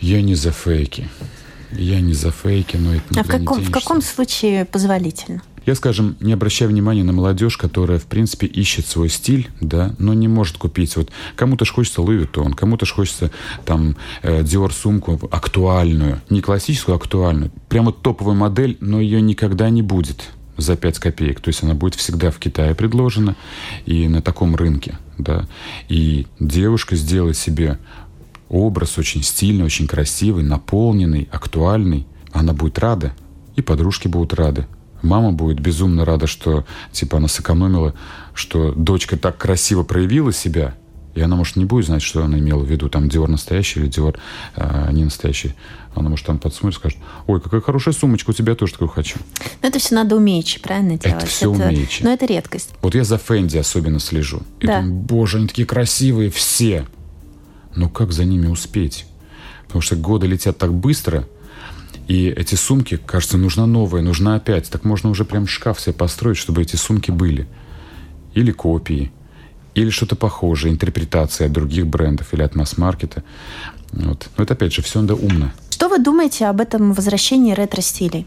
Я 0.01 0.23
не 0.23 0.35
за 0.35 0.53
фейки. 0.53 1.09
Я 1.73 2.01
не 2.01 2.15
за 2.15 2.33
фейки, 2.33 2.77
но 2.77 2.95
это 2.95 3.21
А 3.21 3.23
в 3.23 3.29
каком, 3.29 3.61
в 3.63 3.71
каком 3.71 4.03
случае 4.03 4.65
позволительно? 4.65 5.43
Я, 5.66 5.75
скажем, 5.75 6.16
не 6.20 6.33
обращаю 6.33 6.70
внимания 6.70 7.05
на 7.05 7.12
молодежь, 7.12 7.57
которая, 7.57 7.99
в 7.99 8.07
принципе, 8.07 8.46
ищет 8.46 8.87
свой 8.87 9.09
стиль, 9.09 9.51
да, 9.61 9.94
но 9.99 10.14
не 10.14 10.29
может 10.29 10.57
купить. 10.57 10.96
Вот 10.96 11.11
кому-то 11.37 11.64
ж 11.64 11.73
хочется 11.73 12.01
Louis 12.01 12.27
Vuitton, 12.27 12.55
кому-то 12.55 12.87
ж 12.87 12.92
хочется 12.92 13.31
там 13.64 13.96
э, 14.23 14.42
Dior 14.42 14.73
сумку 14.73 15.18
актуальную, 15.31 16.20
не 16.31 16.40
классическую, 16.40 16.94
а 16.94 16.96
актуальную. 16.96 17.51
Прямо 17.68 17.92
топовую 17.92 18.37
модель, 18.37 18.77
но 18.81 19.01
ее 19.01 19.20
никогда 19.20 19.68
не 19.70 19.83
будет 19.83 20.31
за 20.57 20.77
5 20.77 20.99
копеек. 20.99 21.40
То 21.40 21.49
есть 21.49 21.62
она 21.62 21.75
будет 21.75 21.94
всегда 21.94 22.31
в 22.31 22.38
Китае 22.38 22.75
предложена 22.75 23.37
и 23.87 24.09
на 24.09 24.23
таком 24.23 24.57
рынке, 24.57 24.99
да. 25.18 25.46
И 25.88 26.27
девушка 26.38 26.96
сделает 26.96 27.37
себе 27.37 27.79
образ 28.49 28.99
очень 28.99 29.23
стильный, 29.23 29.64
очень 29.64 29.87
красивый, 29.87 30.42
наполненный, 30.44 31.29
актуальный. 31.31 32.07
Она 32.33 32.53
будет 32.53 32.79
рада, 32.79 33.12
и 33.57 33.62
подружки 33.62 34.09
будут 34.09 34.35
рады. 34.35 34.66
Мама 35.03 35.33
будет 35.33 35.61
безумно 35.61 36.05
рада, 36.05 36.27
что 36.27 36.65
типа 36.93 37.19
она 37.19 37.29
сэкономила, 37.29 37.95
что 38.35 38.73
дочка 38.73 39.17
так 39.17 39.39
красиво 39.39 39.83
проявила 39.83 40.33
себя, 40.33 40.75
и 41.15 41.21
она, 41.21 41.37
может, 41.37 41.57
не 41.57 41.65
будет 41.65 41.87
знать, 41.87 42.03
что 42.03 42.25
она 42.25 42.39
имела 42.39 42.61
в 42.61 42.71
виду, 42.71 42.89
там, 42.89 43.09
Диор 43.09 43.29
настоящий 43.29 43.81
или 43.81 43.89
Диор 43.89 44.17
а, 44.55 44.93
не 44.93 45.05
настоящий. 45.05 45.55
Она, 45.95 46.09
может, 46.09 46.25
там 46.25 46.39
подсмотрит, 46.39 46.79
скажет, 46.79 46.99
ой, 47.27 47.41
какая 47.41 47.61
хорошая 47.61 47.95
сумочка, 47.95 48.31
у 48.31 48.33
тебя 48.33 48.55
тоже 48.55 48.73
такую 48.73 48.89
хочу. 48.89 49.19
Но 49.61 49.69
это 49.69 49.81
все 49.81 49.97
надо 49.97 50.15
умеючи, 50.15 50.61
правильно 50.61 50.97
делать? 50.97 51.17
Это 51.17 51.27
все 51.27 51.53
это... 51.53 51.65
умеючи. 51.65 52.05
Но 52.05 52.13
это 52.13 52.27
редкость. 52.27 52.71
Вот 52.81 52.95
я 52.95 53.03
за 53.03 53.19
Фэнди 53.19 53.59
особенно 53.59 53.99
слежу. 53.99 54.43
И 54.61 54.67
да. 54.67 54.83
думаю, 54.83 54.95
боже, 55.03 55.39
они 55.39 55.49
такие 55.49 55.67
красивые 55.67 56.31
все. 56.31 56.87
Но 57.75 57.89
как 57.89 58.13
за 58.13 58.25
ними 58.25 58.47
успеть? 58.47 59.07
Потому 59.67 59.83
что 59.83 59.97
годы 59.97 60.29
летят 60.29 60.59
так 60.59 60.73
быстро– 60.73 61.27
И 62.11 62.27
эти 62.27 62.57
сумки, 62.57 62.96
кажется, 62.96 63.38
нужна 63.38 63.66
новая, 63.66 64.03
нужна 64.03 64.35
опять. 64.35 64.68
Так 64.68 64.83
можно 64.83 65.11
уже 65.11 65.25
прям 65.25 65.46
шкаф 65.46 65.79
себе 65.79 65.92
построить, 65.92 66.38
чтобы 66.38 66.61
эти 66.61 66.75
сумки 66.75 67.12
были. 67.12 67.46
Или 68.35 68.51
копии, 68.51 69.12
или 69.77 69.90
что-то 69.90 70.16
похожее, 70.16 70.73
интерпретация 70.73 71.46
от 71.46 71.53
других 71.53 71.87
брендов 71.87 72.35
или 72.35 72.42
от 72.42 72.57
масс-маркета. 72.57 73.23
Вот. 73.92 74.29
Но 74.37 74.42
это, 74.42 74.55
опять 74.55 74.73
же, 74.73 74.83
все 74.83 75.01
надо 75.01 75.14
умно. 75.14 75.53
Что 75.70 75.88
вы 75.88 76.01
думаете 76.01 76.46
об 76.46 76.61
этом 76.61 76.94
возвращении 76.94 77.55
ретро-стилей? 77.55 78.27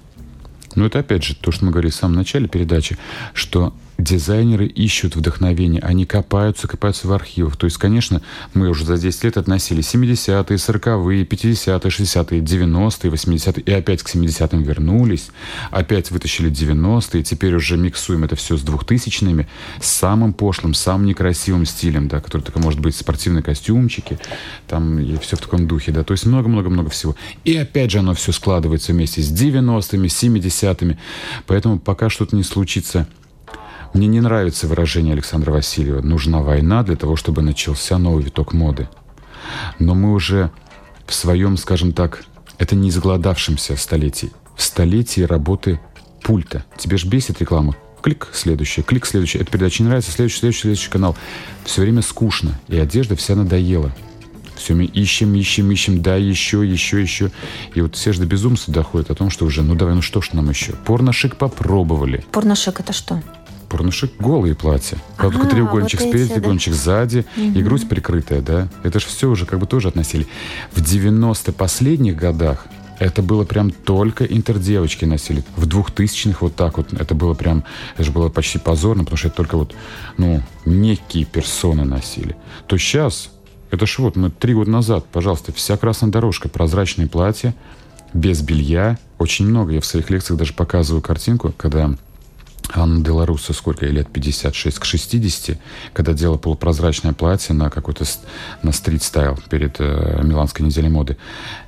Ну, 0.76 0.86
это, 0.86 1.00
опять 1.00 1.26
же, 1.26 1.36
то, 1.36 1.52
что 1.52 1.66
мы 1.66 1.72
говорили 1.72 1.92
в 1.92 1.96
самом 1.96 2.16
начале 2.16 2.48
передачи, 2.48 2.98
что 3.34 3.74
дизайнеры 3.98 4.66
ищут 4.68 5.16
вдохновение, 5.16 5.82
они 5.82 6.06
копаются, 6.06 6.68
копаются 6.68 7.08
в 7.08 7.14
архивах. 7.14 7.58
То 7.58 7.66
есть, 7.66 7.78
конечно, 7.78 8.22
мы 8.54 8.70
уже 8.70 8.86
за 8.86 8.98
10 8.98 9.24
лет 9.24 9.38
относили 9.38 9.82
70-е, 9.82 10.58
40-е, 10.58 11.24
50-е, 11.24 11.90
60-е, 11.90 12.42
90-е, 12.42 13.12
80-е, 13.12 13.64
и 13.64 13.72
опять 13.72 14.04
к 14.04 14.14
70-м 14.14 14.64
вернулись, 14.64 15.30
опять 15.72 16.12
вытащили 16.12 16.52
90-е, 16.52 17.24
теперь 17.24 17.56
уже 17.56 17.78
миксуем 17.78 18.24
это 18.24 18.36
все 18.36 18.58
с 18.58 18.64
2000-ми, 18.64 19.48
с 19.80 19.88
самым 19.88 20.34
пошлым, 20.34 20.74
самым 20.74 21.06
некрасивым 21.08 21.66
стилем, 21.66 22.08
да, 22.08 22.20
который 22.20 22.42
только 22.42 22.60
может 22.60 22.80
быть 22.80 22.96
спортивные 22.96 23.44
костюмчики, 23.44 24.20
там, 24.68 25.00
и 25.00 25.18
все 25.18 25.36
в 25.36 25.42
таком 25.42 25.68
духе, 25.68 25.92
да, 25.92 26.04
то 26.04 26.14
есть 26.14 26.26
много-много-много 26.26 26.90
всего. 26.90 27.16
И 27.44 27.56
опять 27.56 27.92
же 27.92 28.00
оно 28.00 28.14
все 28.14 28.32
складывается 28.32 28.92
вместе 28.92 29.22
с 29.22 29.32
90-ми, 29.32 30.08
70-ми, 30.08 30.98
поэтому 31.46 31.80
пока 31.80 32.10
что-то 32.10 32.36
не 32.36 32.44
случится 32.44 33.08
мне 33.94 34.08
не 34.08 34.22
нравится 34.22 34.68
выражение 34.68 35.14
Александра 35.14 35.52
Васильева 35.52 36.02
«нужна 36.02 36.42
война 36.42 36.84
для 36.84 36.96
того, 36.96 37.16
чтобы 37.16 37.42
начался 37.42 37.98
новый 37.98 38.24
виток 38.24 38.54
моды». 38.54 38.90
Но 39.78 39.94
мы 39.94 40.14
уже 40.14 40.52
в 41.06 41.14
своем, 41.14 41.58
скажем 41.58 41.94
так, 41.94 42.24
это 42.58 42.76
не 42.76 42.90
изголодавшемся 42.90 43.76
столетии. 43.76 44.32
В 44.56 44.64
столетии 44.64 45.22
работы 45.22 45.80
пульта. 46.24 46.66
Тебе 46.78 46.98
же 46.98 47.08
бесит 47.08 47.40
реклама. 47.40 47.76
Клик, 48.02 48.30
следующий, 48.34 48.82
клик, 48.82 49.06
следующий. 49.06 49.38
Эта 49.38 49.52
передача 49.52 49.84
не 49.84 49.90
нравится, 49.90 50.12
следующий, 50.12 50.40
следующий, 50.40 50.62
следующий 50.62 50.90
канал. 50.90 51.16
Все 51.64 51.82
время 51.82 52.02
скучно, 52.02 52.60
и 52.68 52.78
одежда 52.78 53.16
вся 53.16 53.36
надоела. 53.36 53.94
Все 54.56 54.76
мы 54.76 54.86
ищем, 54.86 55.34
ищем, 55.36 55.72
ищем, 55.72 56.02
да, 56.02 56.16
еще, 56.16 56.68
еще, 56.68 57.02
еще. 57.02 57.32
И 57.74 57.82
вот 57.82 57.96
все 57.96 58.14
же 58.14 58.20
до 58.20 58.26
безумства 58.26 58.74
доходят 58.74 59.10
о 59.10 59.16
том, 59.16 59.30
что 59.30 59.46
уже, 59.46 59.62
ну 59.62 59.76
давай, 59.76 59.96
ну 59.96 60.02
что 60.02 60.22
ж 60.22 60.34
нам 60.34 60.50
еще? 60.50 60.74
Порношик 60.86 61.36
попробовали. 61.38 62.26
Порношик 62.32 62.80
это 62.80 62.94
что? 62.94 63.22
Порношик 63.74 64.12
голые 64.20 64.54
платья. 64.54 65.00
Правда, 65.18 65.40
только 65.40 65.56
треугольничек 65.56 66.02
вот 66.02 66.10
спереди, 66.10 66.26
эти, 66.26 66.34
треугольничек 66.34 66.74
да? 66.74 66.80
сзади 66.80 67.26
угу. 67.36 67.46
и 67.58 67.64
грудь 67.64 67.90
прикрытая, 67.90 68.42
да. 68.42 68.68
Это 68.84 69.00
же 69.00 69.08
все 69.08 69.28
уже 69.28 69.48
как 69.48 69.58
бы 69.58 69.66
тоже 69.66 69.88
относили. 69.88 70.28
В 70.74 70.82
90 70.82 71.52
последних 71.54 72.16
годах 72.16 72.68
это 73.00 73.24
было 73.24 73.46
прям 73.46 73.72
только 73.72 74.26
интердевочки 74.26 75.06
носили. 75.06 75.44
В 75.56 75.66
двухтысячных 75.66 76.44
вот 76.44 76.56
так 76.56 76.78
вот. 76.78 76.94
Это 76.94 77.16
было 77.16 77.34
прям, 77.34 77.64
это 77.96 78.04
же 78.04 78.12
было 78.12 78.30
почти 78.30 78.60
позорно, 78.60 79.06
потому 79.06 79.18
что 79.18 79.30
это 79.30 79.38
только 79.38 79.58
вот, 79.58 79.74
ну, 80.18 80.44
некие 80.66 81.26
персоны 81.26 81.84
носили. 81.84 82.36
То 82.68 82.78
сейчас, 82.78 83.32
это 83.72 83.88
ж 83.88 83.98
вот 83.98 84.16
мы 84.16 84.30
три 84.30 84.54
года 84.54 84.70
назад, 84.70 85.06
пожалуйста, 85.12 85.52
вся 85.52 85.78
красная 85.78 86.12
дорожка, 86.12 86.48
прозрачные 86.48 87.08
платья, 87.08 87.56
без 88.14 88.42
белья. 88.44 89.00
Очень 89.18 89.48
много. 89.48 89.74
Я 89.74 89.82
в 89.82 89.86
своих 89.86 90.12
лекциях 90.12 90.38
даже 90.38 90.54
показываю 90.54 91.02
картинку, 91.02 91.52
когда 91.58 91.96
Анна 92.76 93.02
Беларуса 93.02 93.54
сколько 93.54 93.86
ей 93.86 93.92
лет? 93.92 94.08
56 94.12 94.80
к 94.80 94.86
60, 94.86 95.58
когда 95.94 96.14
делала 96.14 96.38
полупрозрачное 96.38 97.14
платье 97.14 97.54
на 97.54 97.70
какой-то 97.70 98.06
на 98.64 98.72
стрит-стайл 98.72 99.40
перед 99.50 99.76
э, 99.80 100.22
Миланской 100.24 100.66
неделей 100.66 100.90
моды. 100.90 101.18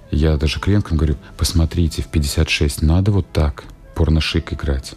Я 0.10 0.38
даже 0.38 0.60
клиенткам 0.60 0.98
говорю, 0.98 1.16
посмотрите, 1.38 2.02
в 2.02 2.08
56 2.08 2.82
надо 2.82 3.12
вот 3.12 3.32
так 3.32 3.66
порношик 3.96 4.54
играть. 4.54 4.94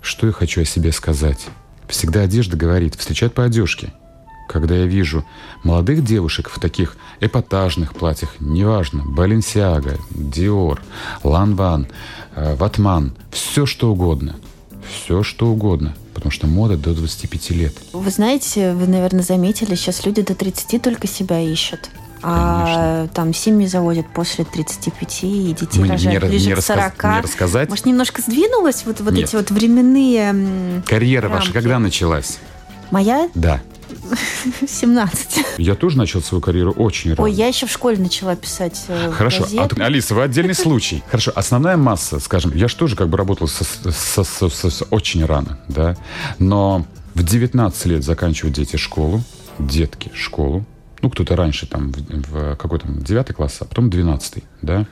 Что 0.00 0.26
я 0.26 0.32
хочу 0.32 0.62
о 0.62 0.64
себе 0.64 0.90
сказать? 0.92 1.46
Всегда 1.88 2.22
одежда 2.22 2.56
говорит, 2.56 2.94
встречать 2.94 3.34
по 3.34 3.44
одежке. 3.44 3.92
Когда 4.48 4.74
я 4.74 4.86
вижу 4.86 5.24
молодых 5.62 6.04
девушек 6.04 6.48
в 6.48 6.58
таких 6.58 6.96
эпатажных 7.20 7.94
платьях, 7.94 8.34
неважно, 8.40 9.02
Баленсиага, 9.04 9.98
Диор, 10.10 10.82
Ланван, 11.22 11.86
Ватман, 12.34 13.14
все 13.30 13.66
что 13.66 13.92
угодно– 13.92 14.36
все 14.92 15.22
что 15.22 15.48
угодно, 15.48 15.94
потому 16.14 16.30
что 16.30 16.46
мода 16.46 16.76
до 16.76 16.94
25 16.94 17.50
лет. 17.50 17.74
Вы 17.92 18.10
знаете, 18.10 18.72
вы, 18.72 18.86
наверное, 18.86 19.22
заметили, 19.22 19.74
сейчас 19.74 20.04
люди 20.06 20.22
до 20.22 20.34
30 20.34 20.80
только 20.82 21.06
себя 21.06 21.40
ищут. 21.40 21.90
А 22.24 22.64
Конечно. 22.64 23.14
там 23.14 23.34
семьи 23.34 23.66
заводят 23.66 24.06
после 24.14 24.44
35 24.44 25.24
и 25.24 25.56
детей 25.58 25.80
Мне 25.80 25.90
рожают 25.92 26.22
не, 26.22 26.28
ближе 26.28 26.48
не 26.50 26.54
к 26.54 26.60
40. 26.62 27.04
Не 27.04 27.20
рассказать? 27.20 27.68
Может, 27.68 27.84
немножко 27.86 28.22
сдвинулось 28.22 28.84
вот, 28.86 29.00
вот 29.00 29.14
эти 29.14 29.34
вот 29.34 29.50
временные 29.50 30.82
Карьера 30.86 31.28
рамки. 31.28 31.38
ваша 31.46 31.52
когда 31.52 31.80
началась? 31.80 32.38
Моя? 32.92 33.28
Да. 33.34 33.60
17. 34.68 35.44
Я 35.58 35.74
тоже 35.74 35.98
начал 35.98 36.22
свою 36.22 36.40
карьеру 36.40 36.72
очень 36.72 37.10
рано. 37.10 37.22
Ой, 37.22 37.32
я 37.32 37.46
еще 37.46 37.66
в 37.66 37.70
школе 37.70 37.98
начала 37.98 38.36
писать 38.36 38.84
э, 38.88 39.10
Хорошо. 39.12 39.46
А, 39.58 39.68
Алиса, 39.84 40.14
вы 40.14 40.22
отдельный 40.22 40.54
случай. 40.54 41.02
Хорошо. 41.08 41.32
Основная 41.34 41.76
масса, 41.76 42.18
скажем, 42.20 42.52
я 42.54 42.68
же 42.68 42.76
тоже 42.76 42.96
как 42.96 43.08
бы 43.08 43.16
работал 43.16 43.48
со, 43.48 43.64
со, 43.64 44.24
со, 44.24 44.48
со, 44.48 44.84
очень 44.86 45.24
рано, 45.24 45.58
да. 45.68 45.96
Но 46.38 46.86
в 47.14 47.22
19 47.22 47.86
лет 47.86 48.04
заканчивают 48.04 48.56
дети 48.56 48.76
школу, 48.76 49.22
детки 49.58 50.10
школу, 50.14 50.64
ну, 51.02 51.10
кто-то 51.10 51.34
раньше, 51.34 51.66
там, 51.66 51.92
в, 51.92 52.30
в 52.30 52.56
какой-то 52.56 52.86
9 52.88 53.34
класс, 53.34 53.56
а 53.60 53.64
потом 53.64 53.90
12 53.90 54.44
да. 54.62 54.86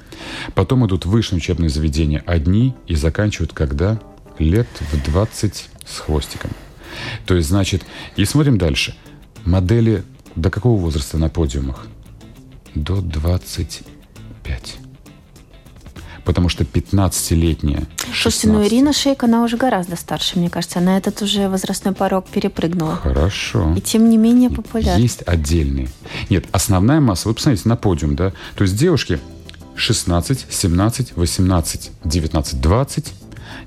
Потом 0.55 0.85
идут 0.87 1.07
высшие 1.07 1.39
учебные 1.39 1.71
заведения 1.71 2.23
одни 2.27 2.75
и 2.87 2.97
заканчивают 2.97 3.53
когда? 3.53 4.01
Лет 4.39 4.69
в 4.93 5.11
20 5.11 5.69
с 5.87 5.99
хвостиком. 5.99 6.51
То 7.27 7.35
есть, 7.35 7.49
значит, 7.49 7.85
и 8.17 8.25
смотрим 8.25 8.59
дальше. 8.59 8.95
Модели 9.45 10.05
до 10.37 10.51
какого 10.51 10.79
возраста 10.81 11.19
на 11.19 11.29
подиумах? 11.29 11.87
До 12.75 13.01
25. 13.01 14.77
Потому 16.25 16.49
что 16.49 16.65
15-летняя, 16.65 17.87
Слушайте, 18.13 18.49
ну 18.49 18.67
Ирина 18.67 18.93
Шейк, 18.93 19.23
она 19.23 19.43
уже 19.43 19.57
гораздо 19.57 19.97
старше, 19.97 20.39
мне 20.39 20.51
кажется. 20.51 20.79
Она 20.79 20.99
этот 20.99 21.23
уже 21.23 21.49
возрастной 21.49 21.95
порог 21.95 22.29
перепрыгнула. 22.29 22.97
Хорошо. 22.97 23.73
И 23.77 23.81
тем 23.81 24.11
не 24.11 24.17
менее 24.17 24.51
популярна. 24.51 25.01
Есть 25.01 25.23
отдельные. 25.27 25.89
Нет, 26.29 26.47
основная 26.53 27.01
масса, 27.01 27.29
вы 27.29 27.35
посмотрите 27.35 27.69
на 27.69 27.77
подиум, 27.77 28.17
да? 28.17 28.33
То 28.57 28.63
есть 28.63 28.77
девушки 28.77 29.21
16, 29.77 30.47
17, 30.51 31.17
18, 31.17 31.91
19, 32.05 32.61
20. 32.61 33.13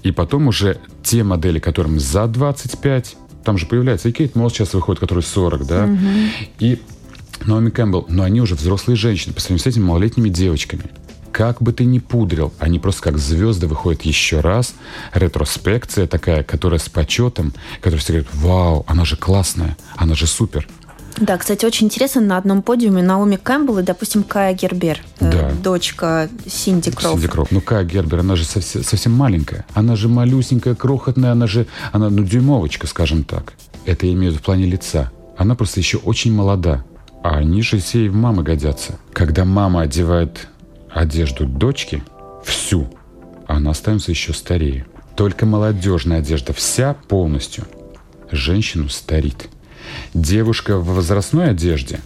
И 0.04 0.12
потом 0.12 0.48
уже 0.48 0.78
те 1.04 1.24
модели, 1.24 1.60
которым 1.60 2.00
за 2.00 2.28
25, 2.28 3.15
там 3.43 3.58
же 3.58 3.65
появляется 3.65 4.10
и 4.10 4.12
Кейт 4.12 4.36
Мосс 4.36 4.53
сейчас 4.53 4.73
выходит, 4.73 4.99
который 4.99 5.23
40, 5.23 5.65
да, 5.65 5.86
угу. 5.86 5.97
и 6.60 6.79
Наоми 7.45 7.69
Кэмпбелл, 7.69 8.06
но 8.10 8.23
они 8.23 8.41
уже 8.41 8.56
взрослые 8.56 8.95
женщины 8.95 9.34
по 9.34 9.41
сравнению 9.41 9.63
с 9.63 9.67
этими 9.67 9.84
малолетними 9.84 10.29
девочками. 10.29 10.84
Как 11.32 11.62
бы 11.63 11.73
ты 11.73 11.84
ни 11.86 11.97
пудрил, 11.97 12.53
они 12.60 12.77
просто 12.77 13.01
как 13.01 13.17
звезды 13.17 13.65
выходят 13.65 14.03
еще 14.03 14.39
раз. 14.39 14.75
Ретроспекция 15.13 16.06
такая, 16.06 16.43
которая 16.43 16.79
с 16.79 16.89
почетом, 16.89 17.53
которая 17.77 17.99
все 17.99 18.13
говорят, 18.13 18.36
вау, 18.36 18.86
она 18.88 19.03
же 19.03 19.17
классная, 19.17 19.75
она 19.95 20.13
же 20.13 20.27
супер. 20.27 20.67
Да, 21.17 21.38
кстати, 21.38 21.65
очень 21.65 21.88
интересно, 21.88 22.21
на 22.21 22.38
одном 22.38 22.62
подиуме 22.62 23.04
Наоми 23.04 23.36
Кэмпбелл 23.36 23.80
и, 23.80 23.84
допустим, 23.84 24.23
Кая 24.23 24.54
Гербер, 24.54 24.99
э, 25.19 25.32
да. 25.32 25.52
дочка 25.63 26.30
Синди 26.47 26.91
Кроуфорд. 26.91 27.21
Синди 27.21 27.28
Кроуфорд. 27.28 27.52
Ну, 27.52 27.62
Кая 27.62 27.84
Гербер, 27.84 28.19
она 28.19 28.36
же 28.36 28.45
совсем, 28.45 28.84
совсем 28.84 29.13
маленькая. 29.13 29.65
Она 29.73 29.95
же 29.95 30.08
малюсенькая, 30.08 30.76
крохотная, 30.76 31.32
она 31.32 31.47
же, 31.47 31.67
она, 31.91 32.10
ну, 32.10 32.23
дюймовочка, 32.23 32.88
скажем 32.88 33.23
так. 33.23 33.54
Это 33.86 34.06
я 34.06 34.13
имею 34.13 34.32
в 34.32 34.34
виду 34.34 34.41
в 34.41 34.45
плане 34.45 34.65
лица. 34.65 35.12
Она 35.38 35.56
просто 35.56 35.80
еще 35.80 35.97
очень 35.97 36.34
молода. 36.34 36.84
А 37.23 37.38
они 37.38 37.62
же 37.62 37.80
все 37.80 38.06
и 38.06 38.10
в 38.10 38.15
мамы 38.15 38.43
годятся. 38.43 38.99
Когда 39.13 39.45
мама 39.45 39.82
одевает 39.82 40.47
одежду 40.89 41.45
дочки, 41.45 42.04
всю, 42.43 42.88
она 43.47 43.71
остается 43.71 44.12
еще 44.12 44.34
старее. 44.34 44.86
Только 45.15 45.45
молодежная 45.45 46.19
одежда 46.19 46.54
вся 46.54 46.95
полностью 47.08 47.65
женщину 48.32 48.89
старит. 48.89 49.47
Девушка 50.13 50.77
в 50.77 50.95
возрастной 50.95 51.49
одежде, 51.49 51.99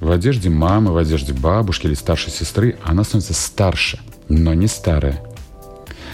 в 0.00 0.10
одежде 0.10 0.50
мамы, 0.50 0.92
в 0.92 0.96
одежде 0.96 1.32
бабушки 1.32 1.86
или 1.86 1.94
старшей 1.94 2.30
сестры, 2.30 2.76
она 2.82 3.04
становится 3.04 3.34
старше, 3.34 4.00
но 4.28 4.54
не 4.54 4.66
старая. 4.66 5.22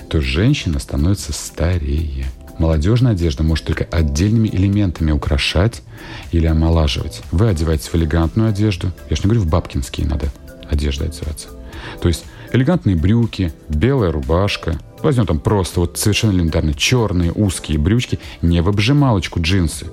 То 0.09 0.19
есть 0.19 0.29
женщина 0.29 0.79
становится 0.79 1.33
старее. 1.33 2.27
Молодежная 2.59 3.13
одежда 3.13 3.43
может 3.43 3.65
только 3.65 3.85
отдельными 3.85 4.49
элементами 4.49 5.13
украшать 5.13 5.83
или 6.31 6.47
омолаживать. 6.47 7.23
Вы 7.33 7.49
одеваетесь 7.49 7.89
в 7.89 7.95
элегантную 7.95 8.51
одежду. 8.51 8.93
Я 9.09 9.17
же 9.17 9.23
не 9.23 9.31
говорю, 9.31 9.41
в 9.41 9.47
бабкинские 9.47 10.07
надо 10.07 10.31
одежда 10.69 11.07
одеваться. 11.07 11.49
То 12.03 12.09
есть 12.09 12.25
элегантные 12.53 12.97
брюки, 12.97 13.53
белая 13.69 14.13
рубашка. 14.13 14.79
Возьмем 15.03 15.27
там 15.27 15.39
просто 15.39 15.81
вот 15.81 15.99
совершенно 15.99 16.33
элементарно 16.33 16.75
черные 16.75 17.33
узкие 17.33 17.79
брючки, 17.79 18.19
не 18.43 18.61
в 18.61 18.69
обжималочку 18.69 19.41
джинсы. 19.41 19.87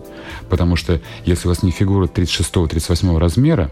Потому 0.49 0.75
что 0.75 1.01
если 1.25 1.47
у 1.47 1.51
вас 1.51 1.63
не 1.63 1.71
фигура 1.71 2.07
36-38 2.07 3.17
размера, 3.17 3.71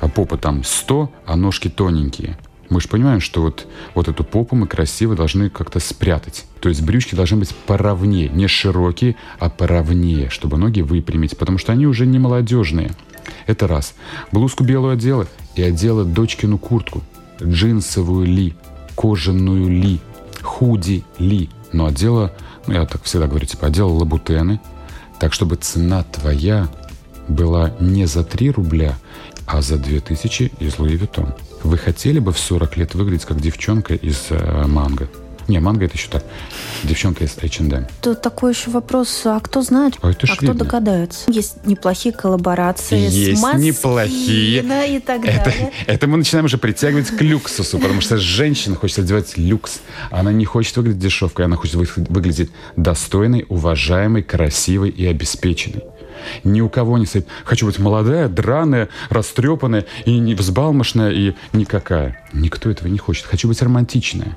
а 0.00 0.08
попа 0.08 0.36
там 0.36 0.64
100, 0.64 1.10
а 1.24 1.36
ножки 1.36 1.68
тоненькие, 1.68 2.36
Мы 2.68 2.80
же 2.80 2.88
понимаем, 2.88 3.20
что 3.20 3.42
вот, 3.42 3.66
вот 3.94 4.08
эту 4.08 4.24
попу 4.24 4.56
мы 4.56 4.66
красиво 4.66 5.14
должны 5.14 5.50
как-то 5.50 5.78
спрятать. 5.78 6.46
То 6.60 6.68
есть 6.68 6.82
брючки 6.82 7.14
должны 7.14 7.38
быть 7.38 7.54
поровнее, 7.54 8.28
не 8.28 8.48
широкие, 8.48 9.16
а 9.38 9.50
поровнее, 9.50 10.30
чтобы 10.30 10.56
ноги 10.56 10.80
выпрямить, 10.80 11.36
потому 11.36 11.58
что 11.58 11.72
они 11.72 11.86
уже 11.86 12.06
не 12.06 12.18
молодежные. 12.18 12.90
Это 13.46 13.68
раз. 13.68 13.94
Блузку 14.32 14.64
белую 14.64 14.94
одела 14.94 15.26
и 15.54 15.62
одела 15.62 16.04
дочкину 16.04 16.58
куртку. 16.58 17.02
Джинсовую 17.40 18.26
ли, 18.26 18.54
кожаную 18.96 19.68
ли, 19.68 20.00
худи 20.46 21.04
ли. 21.18 21.50
Но 21.72 21.86
одела, 21.86 22.32
ну 22.66 22.74
я 22.74 22.86
так 22.86 23.02
всегда 23.02 23.26
говорю, 23.26 23.46
типа 23.46 23.66
одела 23.66 23.90
лабутены, 23.90 24.60
так 25.18 25.32
чтобы 25.32 25.56
цена 25.56 26.04
твоя 26.04 26.68
была 27.28 27.72
не 27.80 28.06
за 28.06 28.24
3 28.24 28.52
рубля, 28.52 28.96
а 29.46 29.60
за 29.60 29.76
2000 29.76 30.52
из 30.60 30.78
Louis 30.78 30.96
Vuitton. 30.96 31.34
Вы 31.62 31.76
хотели 31.76 32.20
бы 32.20 32.32
в 32.32 32.38
40 32.38 32.76
лет 32.76 32.94
выглядеть 32.94 33.26
как 33.26 33.40
девчонка 33.40 33.94
из 33.94 34.26
э, 34.30 34.66
Mango? 34.66 35.08
Не, 35.48 35.60
манго 35.60 35.84
это 35.84 35.94
еще 35.94 36.08
так. 36.08 36.24
Девчонка 36.82 37.24
из 37.24 37.36
H&M. 37.36 37.86
Тут 38.02 38.20
такой 38.20 38.52
еще 38.52 38.70
вопрос, 38.70 39.22
а 39.24 39.38
кто 39.40 39.62
знает, 39.62 39.94
а, 40.02 40.10
это 40.10 40.26
а 40.28 40.36
кто 40.36 40.46
видно. 40.46 40.64
догадается? 40.64 41.30
Есть 41.30 41.64
неплохие 41.66 42.12
коллаборации 42.12 42.98
Есть 42.98 43.40
с 43.40 43.54
неплохие. 43.54 44.64
и 44.88 45.00
так 45.00 45.24
это, 45.24 45.44
далее. 45.44 45.72
Это 45.86 46.06
мы 46.06 46.16
начинаем 46.16 46.46
уже 46.46 46.58
притягивать 46.58 47.08
к 47.08 47.20
люксусу, 47.22 47.78
потому 47.78 48.00
что 48.00 48.16
женщина 48.16 48.76
хочет 48.76 49.00
одевать 49.00 49.36
люкс. 49.36 49.80
Она 50.10 50.32
не 50.32 50.44
хочет 50.44 50.76
выглядеть 50.76 51.00
дешевкой, 51.00 51.46
она 51.46 51.56
хочет 51.56 51.76
выглядеть 51.76 52.50
достойной, 52.76 53.46
уважаемой, 53.48 54.22
красивой 54.22 54.90
и 54.90 55.06
обеспеченной. 55.06 55.82
Ни 56.44 56.60
у 56.60 56.68
кого 56.68 56.98
не 56.98 57.06
стоит. 57.06 57.26
Хочу 57.44 57.66
быть 57.66 57.78
молодая, 57.78 58.28
драная, 58.28 58.88
растрепанная 59.10 59.84
и 60.04 60.18
не 60.18 60.34
взбалмошная, 60.34 61.10
и 61.12 61.34
никакая. 61.52 62.24
Никто 62.32 62.70
этого 62.70 62.88
не 62.88 62.98
хочет. 62.98 63.26
Хочу 63.26 63.48
быть 63.48 63.60
романтичная. 63.62 64.36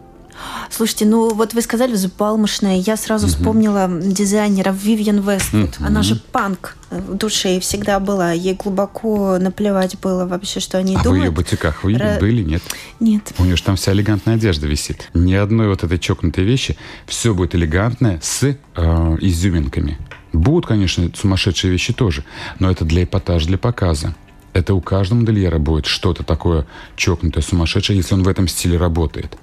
Слушайте, 0.70 1.06
ну 1.06 1.34
вот 1.34 1.54
вы 1.54 1.62
сказали 1.62 1.94
взбалмошная, 1.94 2.78
я 2.78 2.98
сразу 2.98 3.28
угу. 3.28 3.34
вспомнила 3.34 3.90
дизайнера 3.90 4.72
Вивьен 4.72 5.20
Вествуд. 5.20 5.78
Угу. 5.78 5.86
Она 5.86 6.04
же 6.04 6.16
панк 6.16 6.78
в 6.90 7.16
душе 7.16 7.58
и 7.58 7.60
всегда 7.60 8.00
была. 8.00 8.32
Ей 8.32 8.54
глубоко 8.54 9.38
наплевать 9.40 10.00
было 10.00 10.26
вообще, 10.26 10.60
что 10.60 10.78
они 10.78 10.96
а 10.96 11.04
думают. 11.04 11.06
А 11.06 11.10
вы 11.10 11.26
ее 11.26 11.32
бутиках 11.32 11.84
вы 11.84 11.94
Р... 11.94 12.20
были, 12.20 12.44
нет? 12.44 12.64
Нет. 13.00 13.34
У 13.38 13.44
нее 13.44 13.56
же 13.56 13.64
там 13.64 13.76
вся 13.76 13.94
элегантная 13.94 14.36
одежда 14.36 14.68
висит. 14.68 15.10
Ни 15.14 15.34
одной 15.34 15.68
вот 15.68 15.84
этой 15.84 16.00
чокнутой 16.00 16.44
вещи. 16.44 16.78
Все 17.06 17.34
будет 17.34 17.56
элегантное 17.56 18.20
с 18.22 18.44
э, 18.44 18.56
изюминками. 19.22 19.98
Будут, 20.34 20.68
конечно, 20.68 21.10
сумасшедшие 21.16 21.72
вещи 21.72 21.94
тоже, 21.94 22.24
но 22.60 22.70
это 22.70 22.86
для 22.86 23.04
эпатажа, 23.04 23.48
для 23.48 23.58
показа. 23.58 24.14
Это 24.54 24.74
у 24.74 24.82
каждого 24.82 25.20
модельера 25.20 25.58
будет 25.60 25.86
что-то 25.86 26.24
такое 26.24 26.66
чокнутое, 26.96 27.44
сумасшедшее, 27.44 27.98
если 27.98 28.14
он 28.16 28.24
в 28.24 28.28
этом 28.28 28.48
стиле 28.48 28.78
работает. 28.78 29.38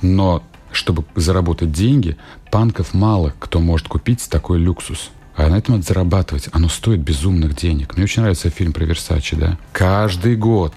Но 0.00 0.42
чтобы 0.72 1.04
заработать 1.14 1.72
деньги, 1.72 2.16
панков 2.50 2.94
мало 2.94 3.34
кто 3.38 3.60
может 3.60 3.88
купить 3.88 4.28
такой 4.28 4.58
люксус. 4.58 5.10
А 5.34 5.48
на 5.48 5.56
этом 5.56 5.76
надо 5.76 5.86
зарабатывать. 5.86 6.48
Оно 6.52 6.68
стоит 6.68 7.00
безумных 7.00 7.56
денег. 7.56 7.96
Мне 7.96 8.04
очень 8.04 8.22
нравится 8.22 8.50
фильм 8.50 8.72
про 8.72 8.84
Версачи, 8.84 9.36
да? 9.36 9.58
Каждый 9.72 10.36
год, 10.36 10.74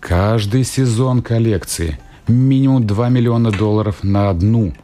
каждый 0.00 0.64
сезон 0.64 1.22
коллекции 1.22 1.98
минимум 2.26 2.86
2 2.86 3.08
миллиона 3.10 3.50
долларов 3.50 3.98
на 4.02 4.30
одну 4.30 4.74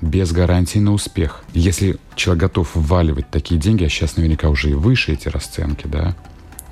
без 0.00 0.30
гарантии 0.32 0.78
на 0.78 0.92
успех. 0.92 1.42
Если 1.54 1.96
человек 2.14 2.42
готов 2.42 2.70
вваливать 2.74 3.30
такие 3.30 3.60
деньги, 3.60 3.84
а 3.84 3.88
сейчас 3.88 4.16
наверняка 4.16 4.48
уже 4.48 4.70
и 4.70 4.74
выше 4.74 5.12
эти 5.12 5.28
расценки, 5.28 5.86
да, 5.86 6.14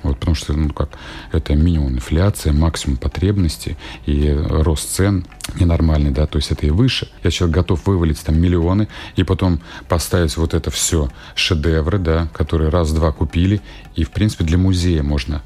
вот 0.07 0.19
потому 0.19 0.35
что, 0.35 0.53
ну 0.53 0.69
как, 0.69 0.89
это 1.31 1.55
минимум 1.55 1.93
инфляция, 1.93 2.53
максимум 2.53 2.97
потребности 2.97 3.77
и 4.05 4.31
рост 4.31 4.89
цен 4.89 5.25
ненормальный, 5.59 6.11
да, 6.11 6.25
то 6.25 6.37
есть 6.37 6.51
это 6.51 6.65
и 6.65 6.69
выше. 6.69 7.09
Я 7.23 7.31
человек 7.31 7.55
готов 7.55 7.85
вывалить 7.85 8.23
там 8.23 8.39
миллионы 8.39 8.87
и 9.15 9.23
потом 9.23 9.59
поставить 9.87 10.35
вот 10.37 10.53
это 10.53 10.71
все 10.71 11.09
шедевры, 11.35 11.99
да, 11.99 12.27
которые 12.33 12.69
раз-два 12.69 13.11
купили, 13.11 13.61
и, 13.95 14.03
в 14.03 14.11
принципе, 14.11 14.43
для 14.43 14.57
музея 14.57 15.03
можно 15.03 15.41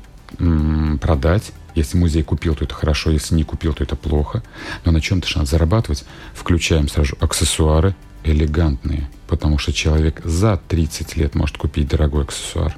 продать, 1.02 1.52
если 1.76 1.98
музей 1.98 2.24
купил, 2.24 2.56
то 2.56 2.66
это 2.66 2.74
хорошо, 2.74 3.10
если 3.10 3.36
не 3.36 3.44
купил, 3.44 3.74
то 3.74 3.84
это 3.84 3.96
плохо. 3.96 4.44
Но 4.86 4.92
на 4.92 5.02
чем-то 5.02 5.28
же 5.28 5.38
надо 5.38 5.50
зарабатывать. 5.50 6.06
Включаем 6.34 6.88
сразу 6.88 7.16
аксессуары 7.20 7.96
элегантные, 8.24 9.10
потому 9.28 9.58
что 9.58 9.72
человек 9.72 10.22
за 10.24 10.60
30 10.68 11.16
лет 11.16 11.36
может 11.36 11.58
купить 11.58 11.88
дорогой 11.88 12.24
аксессуар. 12.24 12.76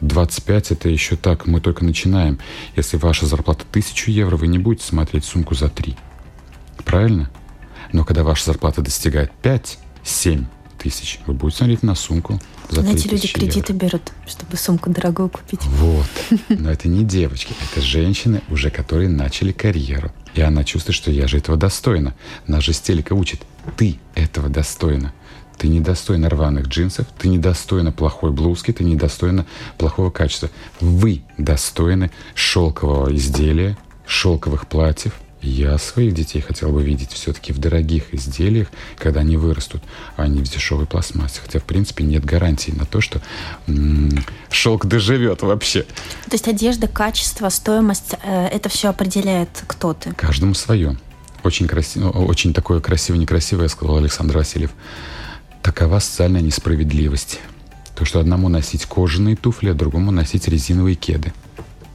25 0.00 0.72
это 0.72 0.88
еще 0.88 1.16
так, 1.16 1.46
мы 1.46 1.60
только 1.60 1.84
начинаем. 1.84 2.38
Если 2.76 2.96
ваша 2.96 3.26
зарплата 3.26 3.64
1000 3.70 4.10
евро, 4.10 4.36
вы 4.36 4.46
не 4.46 4.58
будете 4.58 4.86
смотреть 4.86 5.24
сумку 5.24 5.54
за 5.54 5.68
3. 5.68 5.96
Правильно? 6.84 7.30
Но 7.92 8.04
когда 8.04 8.22
ваша 8.22 8.44
зарплата 8.46 8.82
достигает 8.82 9.32
5-7 9.42 10.44
тысяч, 10.78 11.20
вы 11.26 11.34
будете 11.34 11.58
смотреть 11.58 11.82
на 11.82 11.94
сумку 11.94 12.40
за 12.70 12.82
Знаете, 12.82 13.08
люди 13.08 13.26
кредиты 13.28 13.72
евро. 13.72 13.86
берут, 13.86 14.12
чтобы 14.26 14.56
сумку 14.56 14.90
дорогую 14.90 15.30
купить. 15.30 15.64
Вот. 15.64 16.06
Но 16.48 16.70
это 16.70 16.88
не 16.88 17.02
девочки, 17.02 17.54
это 17.70 17.80
женщины, 17.80 18.42
уже 18.50 18.70
которые 18.70 19.08
начали 19.08 19.52
карьеру. 19.52 20.12
И 20.34 20.40
она 20.40 20.64
чувствует, 20.64 20.94
что 20.94 21.10
я 21.10 21.26
же 21.26 21.38
этого 21.38 21.56
достойна. 21.56 22.14
Нас 22.46 22.62
же 22.62 22.72
стелика 22.72 23.14
учит. 23.14 23.40
Ты 23.76 23.98
этого 24.14 24.48
достойна. 24.48 25.12
Ты 25.58 25.68
недостойна 25.68 26.28
рваных 26.30 26.68
джинсов, 26.68 27.06
ты 27.18 27.28
недостойна 27.28 27.92
плохой 27.92 28.30
блузки, 28.30 28.72
ты 28.72 28.84
недостойна 28.84 29.44
плохого 29.76 30.10
качества. 30.10 30.50
Вы 30.80 31.22
достойны 31.36 32.10
шелкового 32.34 33.14
изделия, 33.14 33.76
шелковых 34.06 34.68
платьев, 34.68 35.12
я 35.40 35.78
своих 35.78 36.14
детей 36.14 36.40
хотел 36.40 36.70
бы 36.70 36.82
видеть 36.82 37.12
все-таки 37.12 37.52
в 37.52 37.58
дорогих 37.58 38.12
изделиях, 38.12 38.68
когда 38.96 39.20
они 39.20 39.36
вырастут, 39.36 39.82
а 40.16 40.26
не 40.26 40.40
в 40.40 40.44
дешевой 40.44 40.86
пластмассе. 40.86 41.40
Хотя, 41.40 41.60
в 41.60 41.64
принципе, 41.64 42.02
нет 42.02 42.24
гарантии 42.24 42.72
на 42.72 42.84
то, 42.84 43.00
что 43.00 43.20
м-м, 43.68 44.24
шелк 44.50 44.86
доживет 44.86 45.42
вообще. 45.42 45.82
То 46.24 46.32
есть 46.32 46.48
одежда, 46.48 46.88
качество, 46.88 47.48
стоимость, 47.50 48.14
э, 48.22 48.46
это 48.46 48.68
все 48.68 48.88
определяет 48.88 49.50
кто 49.66 49.94
ты? 49.94 50.12
Каждому 50.12 50.54
свое. 50.54 50.96
Очень, 51.44 51.68
красиво, 51.68 52.10
очень 52.10 52.52
такое 52.52 52.80
красиво-некрасивое, 52.80 53.68
сказал 53.68 53.98
Александр 53.98 54.38
Васильев. 54.38 54.72
Такова 55.62 55.98
социальная 55.98 56.40
несправедливость. 56.40 57.40
То, 57.94 58.04
что 58.04 58.20
одному 58.20 58.48
носить 58.48 58.86
кожаные 58.86 59.36
туфли, 59.36 59.70
а 59.70 59.74
другому 59.74 60.10
носить 60.10 60.48
резиновые 60.48 60.94
кеды 60.94 61.32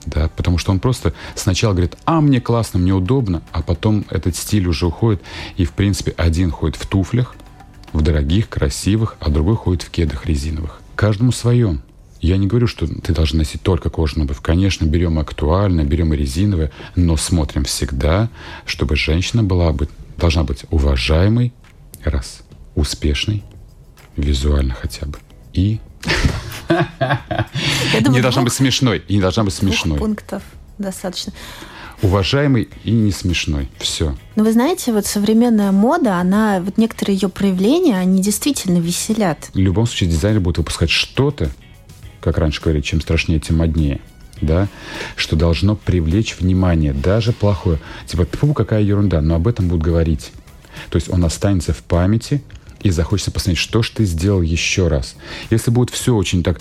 да, 0.06 0.30
потому 0.36 0.58
что 0.58 0.72
он 0.72 0.80
просто 0.80 1.14
сначала 1.36 1.74
говорит, 1.74 1.98
а, 2.06 2.22
мне 2.22 2.42
классно, 2.42 2.80
мне 2.80 2.94
удобно, 2.94 3.42
а 3.52 3.62
потом 3.62 4.06
этот 4.10 4.36
стиль 4.36 4.68
уже 4.68 4.88
уходит, 4.88 5.22
и, 5.56 5.66
в 5.66 5.72
принципе, 5.72 6.14
один 6.18 6.52
ходит 6.52 6.78
в 6.78 6.86
туфлях, 6.86 7.36
в 7.92 8.02
дорогих, 8.02 8.50
красивых, 8.50 9.18
а 9.20 9.30
другой 9.30 9.56
ходит 9.56 9.84
в 9.84 9.90
кедах 9.90 10.26
резиновых. 10.26 10.82
Каждому 10.96 11.32
свое. 11.32 11.80
Я 12.22 12.38
не 12.38 12.48
говорю, 12.48 12.68
что 12.68 12.88
ты 12.88 13.14
должен 13.14 13.38
носить 13.38 13.62
только 13.62 13.90
кожаную 13.90 14.26
обувь. 14.26 14.42
Конечно, 14.42 14.86
берем 14.86 15.20
актуально, 15.20 15.84
берем 15.84 16.14
и 16.14 16.18
резиновые, 16.18 16.72
но 16.96 17.18
смотрим 17.18 17.66
всегда, 17.66 18.30
чтобы 18.66 18.96
женщина 18.96 19.44
была 19.44 19.74
бы, 19.74 19.90
должна 20.18 20.44
быть 20.44 20.66
уважаемой, 20.72 21.54
раз, 22.04 22.42
успешной, 22.76 23.44
визуально 24.18 24.74
хотя 24.74 25.06
бы, 25.06 25.18
и 25.54 25.80
не 28.10 28.22
должна 28.22 28.42
быть 28.44 28.54
смешной. 28.54 29.04
И 29.08 29.16
не 29.16 29.22
должна 29.22 29.44
быть 29.44 29.54
смешной. 29.54 29.98
пунктов 29.98 30.44
достаточно. 30.78 31.34
Уважаемый 32.02 32.70
и 32.84 32.92
не 32.92 33.12
смешной. 33.12 33.70
Все. 33.78 34.16
Но 34.36 34.44
вы 34.44 34.52
знаете, 34.52 34.92
вот 34.92 35.06
современная 35.06 35.72
мода, 35.72 36.18
она, 36.18 36.60
вот 36.60 36.78
некоторые 36.78 37.16
ее 37.16 37.30
проявления, 37.30 37.98
они 37.98 38.22
действительно 38.22 38.80
веселят. 38.80 39.50
В 39.54 39.58
любом 39.58 39.86
случае 39.86 40.10
дизайнер 40.10 40.42
будет 40.42 40.58
выпускать 40.58 40.90
что-то, 40.90 41.50
как 42.20 42.38
раньше 42.38 42.62
говорили, 42.62 42.82
чем 42.82 43.00
страшнее, 43.00 43.40
тем 43.40 43.58
моднее 43.58 44.02
да, 44.42 44.68
что 45.16 45.36
должно 45.36 45.76
привлечь 45.76 46.38
внимание, 46.38 46.94
даже 46.94 47.32
плохое. 47.32 47.80
Типа, 48.06 48.26
фу, 48.32 48.54
какая 48.54 48.82
ерунда, 48.82 49.22
но 49.22 49.36
об 49.36 49.48
этом 49.48 49.68
будут 49.68 49.84
говорить. 49.84 50.32
То 50.90 50.98
есть 50.98 51.10
он 51.10 51.24
останется 51.24 51.74
в 51.74 51.84
памяти, 51.84 52.44
и 52.84 52.92
захочется 52.92 53.32
посмотреть, 53.32 53.60
что 53.60 53.82
ж 53.82 53.90
ты 53.90 54.06
сделал 54.06 54.42
еще 54.42 54.88
раз. 54.88 55.16
Если 55.50 55.72
будет 55.72 55.90
все 55.90 56.16
очень 56.16 56.44
так 56.44 56.60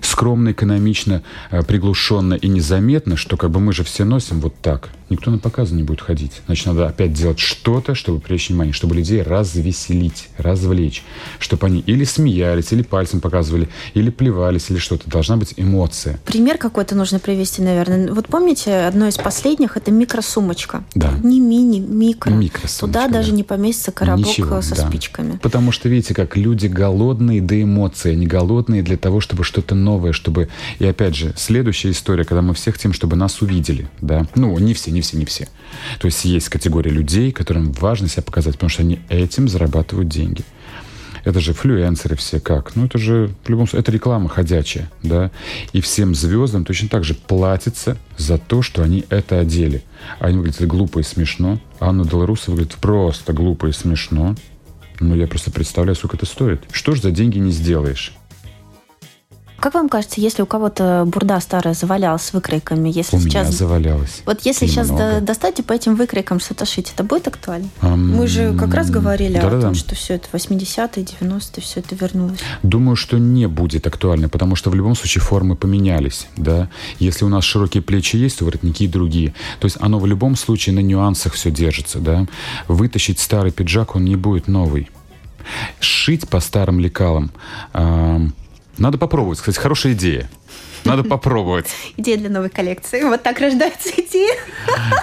скромно, 0.00 0.50
экономично, 0.50 1.22
э, 1.50 1.62
приглушенно 1.62 2.34
и 2.34 2.48
незаметно, 2.48 3.16
что 3.16 3.36
как 3.36 3.50
бы 3.50 3.60
мы 3.60 3.72
же 3.72 3.84
все 3.84 4.04
носим 4.04 4.40
вот 4.40 4.54
так. 4.60 4.90
Никто 5.10 5.30
на 5.30 5.38
показы 5.38 5.74
не 5.74 5.82
будет 5.82 6.00
ходить. 6.00 6.42
Значит, 6.46 6.66
надо 6.66 6.86
опять 6.86 7.12
делать 7.12 7.38
что-то, 7.38 7.94
чтобы 7.94 8.20
привлечь 8.20 8.48
внимание, 8.48 8.72
чтобы 8.72 8.94
людей 8.94 9.22
развеселить, 9.22 10.28
развлечь, 10.36 11.02
чтобы 11.38 11.66
они 11.66 11.80
или 11.80 12.04
смеялись, 12.04 12.72
или 12.72 12.82
пальцем 12.82 13.20
показывали, 13.20 13.68
или 13.94 14.10
плевались, 14.10 14.70
или 14.70 14.78
что-то. 14.78 15.08
Должна 15.08 15.36
быть 15.36 15.54
эмоция. 15.56 16.18
Пример 16.24 16.58
какой-то 16.58 16.94
нужно 16.94 17.18
привести, 17.18 17.62
наверное. 17.62 18.12
Вот 18.12 18.28
помните, 18.28 18.86
одно 18.86 19.08
из 19.08 19.16
последних– 19.16 19.76
это 19.76 19.90
микросумочка. 19.90 20.84
Да. 20.94 21.12
Не 21.22 21.40
мини, 21.40 21.80
микро. 21.80 22.32
Туда 22.80 23.06
да. 23.06 23.14
даже 23.14 23.32
не 23.32 23.44
поместится 23.44 23.92
коробок 23.92 24.26
Ничего, 24.26 24.62
со 24.62 24.76
да. 24.76 24.88
спичками. 24.88 25.38
Потому 25.42 25.72
что, 25.72 25.88
видите, 25.88 26.14
как 26.14 26.36
люди 26.36 26.66
голодные 26.66 27.40
до 27.40 27.60
эмоций, 27.60 28.12
они 28.12 28.26
голодные 28.26 28.82
для 28.82 28.96
того, 28.96 29.20
чтобы 29.20 29.44
что-то 29.44 29.74
новое, 29.74 30.12
чтобы... 30.12 30.48
И 30.78 30.86
опять 30.86 31.14
же, 31.14 31.32
следующая 31.36 31.90
история, 31.90 32.24
когда 32.24 32.42
мы 32.42 32.54
все 32.54 32.72
хотим, 32.72 32.92
чтобы 32.92 33.16
нас 33.16 33.40
увидели, 33.40 33.88
да. 34.00 34.26
Ну, 34.34 34.58
не 34.58 34.74
все, 34.74 34.90
не 34.98 35.02
все, 35.02 35.16
не 35.16 35.24
все. 35.24 35.48
То 36.00 36.06
есть 36.06 36.24
есть 36.24 36.48
категория 36.48 36.90
людей, 36.90 37.32
которым 37.32 37.72
важно 37.72 38.08
себя 38.08 38.22
показать, 38.22 38.54
потому 38.54 38.70
что 38.70 38.82
они 38.82 39.00
этим 39.08 39.48
зарабатывают 39.48 40.08
деньги. 40.08 40.44
Это 41.24 41.40
же 41.40 41.52
флюенсеры 41.52 42.16
все 42.16 42.40
как. 42.40 42.74
Ну, 42.74 42.86
это 42.86 42.98
же, 42.98 43.30
в 43.44 43.50
любом 43.50 43.66
случае, 43.66 43.80
это 43.80 43.92
реклама 43.92 44.28
ходячая, 44.28 44.90
да. 45.02 45.30
И 45.72 45.80
всем 45.80 46.14
звездам 46.14 46.64
точно 46.64 46.88
так 46.88 47.04
же 47.04 47.14
платится 47.14 47.96
за 48.16 48.38
то, 48.38 48.62
что 48.62 48.82
они 48.82 49.04
это 49.10 49.38
одели. 49.38 49.82
Они 50.20 50.38
выглядят 50.38 50.66
глупо 50.66 51.00
и 51.00 51.02
смешно. 51.02 51.60
Анна 51.80 52.04
Белоруса 52.04 52.50
выглядит 52.50 52.76
просто 52.76 53.32
глупо 53.32 53.66
и 53.66 53.72
смешно. 53.72 54.36
Ну, 55.00 55.14
я 55.14 55.26
просто 55.26 55.50
представляю, 55.50 55.96
сколько 55.96 56.16
это 56.16 56.26
стоит. 56.26 56.64
Что 56.72 56.94
ж 56.94 57.00
за 57.00 57.10
деньги 57.10 57.38
не 57.38 57.52
сделаешь? 57.52 58.14
Как 59.60 59.74
вам 59.74 59.88
кажется, 59.88 60.20
если 60.20 60.42
у 60.42 60.46
кого-то 60.46 61.02
бурда 61.06 61.40
старая 61.40 61.74
завалялась 61.74 62.22
с 62.22 62.32
выкройками, 62.32 62.88
если 62.88 63.16
у 63.16 63.20
сейчас... 63.20 63.48
меня 63.48 63.56
завалялась. 63.58 64.22
Вот 64.24 64.42
если 64.46 64.66
И 64.66 64.68
сейчас 64.68 64.88
до- 64.88 65.20
достать 65.20 65.58
и 65.58 65.62
по 65.62 65.72
этим 65.72 65.96
выкройкам 65.96 66.38
что-то 66.38 66.64
шить, 66.64 66.92
это 66.94 67.02
будет 67.02 67.26
актуально? 67.26 67.68
Ам, 67.80 68.16
Мы 68.16 68.28
же 68.28 68.54
как 68.56 68.72
раз 68.72 68.88
говорили 68.88 69.36
о 69.36 69.42
да-да-да. 69.42 69.62
том, 69.62 69.74
что 69.74 69.96
все 69.96 70.14
это 70.14 70.28
80-е, 70.32 71.04
90-е, 71.04 71.62
все 71.62 71.80
это 71.80 71.94
вернулось. 71.96 72.38
Думаю, 72.62 72.94
что 72.94 73.18
не 73.18 73.46
будет 73.48 73.86
актуально, 73.88 74.28
потому 74.28 74.54
что 74.54 74.70
в 74.70 74.76
любом 74.76 74.94
случае 74.94 75.22
формы 75.22 75.56
поменялись, 75.56 76.28
да. 76.36 76.68
Если 77.00 77.24
у 77.24 77.28
нас 77.28 77.42
широкие 77.42 77.82
плечи 77.82 78.14
есть, 78.16 78.38
то 78.38 78.44
воротники 78.44 78.86
другие. 78.86 79.34
То 79.58 79.64
есть 79.64 79.76
оно 79.80 79.98
в 79.98 80.06
любом 80.06 80.36
случае 80.36 80.76
на 80.76 80.80
нюансах 80.80 81.32
все 81.32 81.50
держится, 81.50 81.98
да. 81.98 82.26
Вытащить 82.68 83.18
старый 83.18 83.50
пиджак, 83.50 83.96
он 83.96 84.04
не 84.04 84.14
будет 84.14 84.46
новый. 84.46 84.88
Шить 85.80 86.28
по 86.28 86.40
старым 86.40 86.78
лекалам 86.78 87.30
ам, 87.72 88.34
надо 88.78 88.98
попробовать. 88.98 89.38
Кстати, 89.38 89.58
хорошая 89.58 89.92
идея. 89.92 90.28
Надо 90.84 91.04
попробовать. 91.08 91.66
Идея 91.96 92.16
для 92.16 92.30
новой 92.30 92.50
коллекции. 92.50 93.02
Вот 93.02 93.22
так 93.22 93.40
рождаются 93.40 93.90
идеи. 93.90 94.30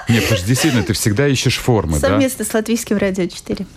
Нет, 0.10 0.24
потому 0.24 0.38
что 0.38 0.48
действительно 0.48 0.84
ты 0.84 0.94
всегда 0.94 1.28
ищешь 1.28 1.58
формы, 1.58 2.00
да? 2.00 2.10
Совместно 2.10 2.46
с 2.46 2.54
Латвийским 2.54 2.98
радио 2.98 3.28
4. 3.28 3.66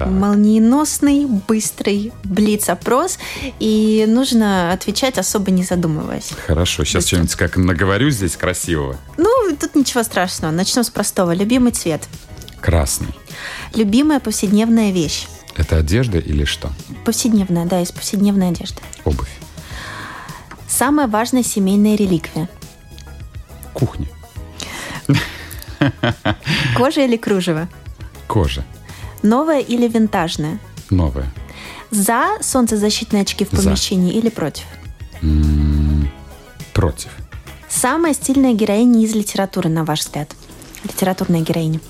Так. 0.00 0.08
Молниеносный, 0.08 1.26
быстрый 1.26 2.10
блиц-опрос. 2.24 3.18
И 3.58 4.06
нужно 4.08 4.72
отвечать 4.72 5.18
особо 5.18 5.50
не 5.50 5.62
задумываясь. 5.62 6.32
Хорошо, 6.46 6.84
сейчас 6.84 7.06
что-нибудь 7.06 7.34
как 7.34 7.58
наговорю 7.58 8.08
здесь 8.08 8.34
красивого. 8.34 8.96
Ну, 9.18 9.54
тут 9.60 9.74
ничего 9.74 10.02
страшного. 10.02 10.52
Начнем 10.52 10.84
с 10.84 10.88
простого. 10.88 11.34
Любимый 11.34 11.72
цвет. 11.72 12.08
Красный. 12.60 13.14
Любимая 13.74 14.20
повседневная 14.20 14.90
вещь. 14.90 15.26
Это 15.56 15.76
одежда 15.76 16.18
или 16.18 16.44
что? 16.44 16.70
Повседневная, 17.04 17.66
да, 17.66 17.80
из 17.80 17.90
повседневной 17.92 18.48
одежды. 18.48 18.80
Обувь. 19.04 19.30
Самая 20.68 21.06
важная 21.08 21.42
семейная 21.42 21.96
реликвия. 21.96 22.48
Кухня. 23.74 24.06
Кожа 26.76 27.02
или 27.04 27.16
кружево? 27.16 27.68
Кожа. 28.26 28.64
Новая 29.22 29.60
или 29.60 29.88
винтажная? 29.88 30.58
Новая. 30.90 31.30
За 31.90 32.38
солнцезащитные 32.40 33.22
очки 33.22 33.44
в 33.44 33.50
За. 33.50 33.62
помещении 33.64 34.12
или 34.14 34.28
против? 34.28 34.64
М, 35.22 36.10
Против. 36.72 37.10
Самая 37.68 38.14
стильная 38.14 38.52
героиня 38.54 39.02
из 39.04 39.14
литературы, 39.14 39.68
на 39.68 39.84
ваш 39.84 40.00
взгляд? 40.00 40.30
Литературная 40.84 41.40
героиня. 41.40 41.80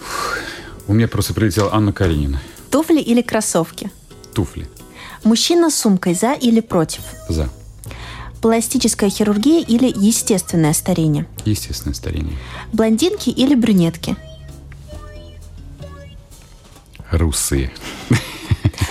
У 0.87 0.93
меня 0.93 1.09
просто 1.09 1.35
прилетела 1.35 1.73
Анна 1.73 1.93
Каренина. 1.93 2.41
Туфли 2.71 3.01
или 3.01 3.23
кроссовки? 3.23 3.91
Туфли. 4.35 4.69
Мужчина 5.25 5.71
с 5.71 5.77
сумкой 5.77 6.15
за 6.15 6.33
или 6.33 6.61
против? 6.61 7.03
За. 7.29 7.49
Пластическая 8.41 9.11
хирургия 9.11 9.61
или 9.61 9.87
естественное 9.87 10.73
старение? 10.73 11.27
Естественное 11.45 11.95
старение. 11.95 12.37
Блондинки 12.73 13.29
или 13.29 13.55
брюнетки? 13.55 14.17
Русые. 17.11 17.71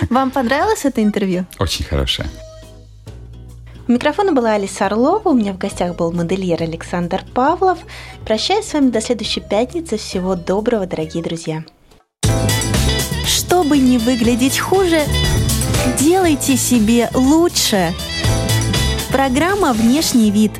Вам 0.09 0.31
понравилось 0.31 0.85
это 0.85 1.01
интервью? 1.01 1.45
Очень 1.57 1.85
хорошая. 1.85 2.29
У 3.87 3.91
микрофона 3.91 4.33
была 4.33 4.53
Алиса 4.53 4.85
Орлова, 4.85 5.29
у 5.29 5.33
меня 5.33 5.53
в 5.53 5.57
гостях 5.57 5.95
был 5.95 6.11
модельер 6.11 6.61
Александр 6.61 7.23
Павлов. 7.33 7.79
Прощаюсь 8.23 8.65
с 8.65 8.73
вами 8.73 8.91
до 8.91 9.01
следующей 9.01 9.41
пятницы. 9.41 9.97
Всего 9.97 10.35
доброго, 10.35 10.85
дорогие 10.85 11.23
друзья. 11.23 11.63
Чтобы 13.59 13.77
не 13.77 13.97
выглядеть 13.97 14.57
хуже, 14.57 15.01
делайте 15.99 16.55
себе 16.55 17.09
лучше. 17.13 17.93
Программа 19.11 19.73
«Внешний 19.73 20.31
вид» 20.31 20.53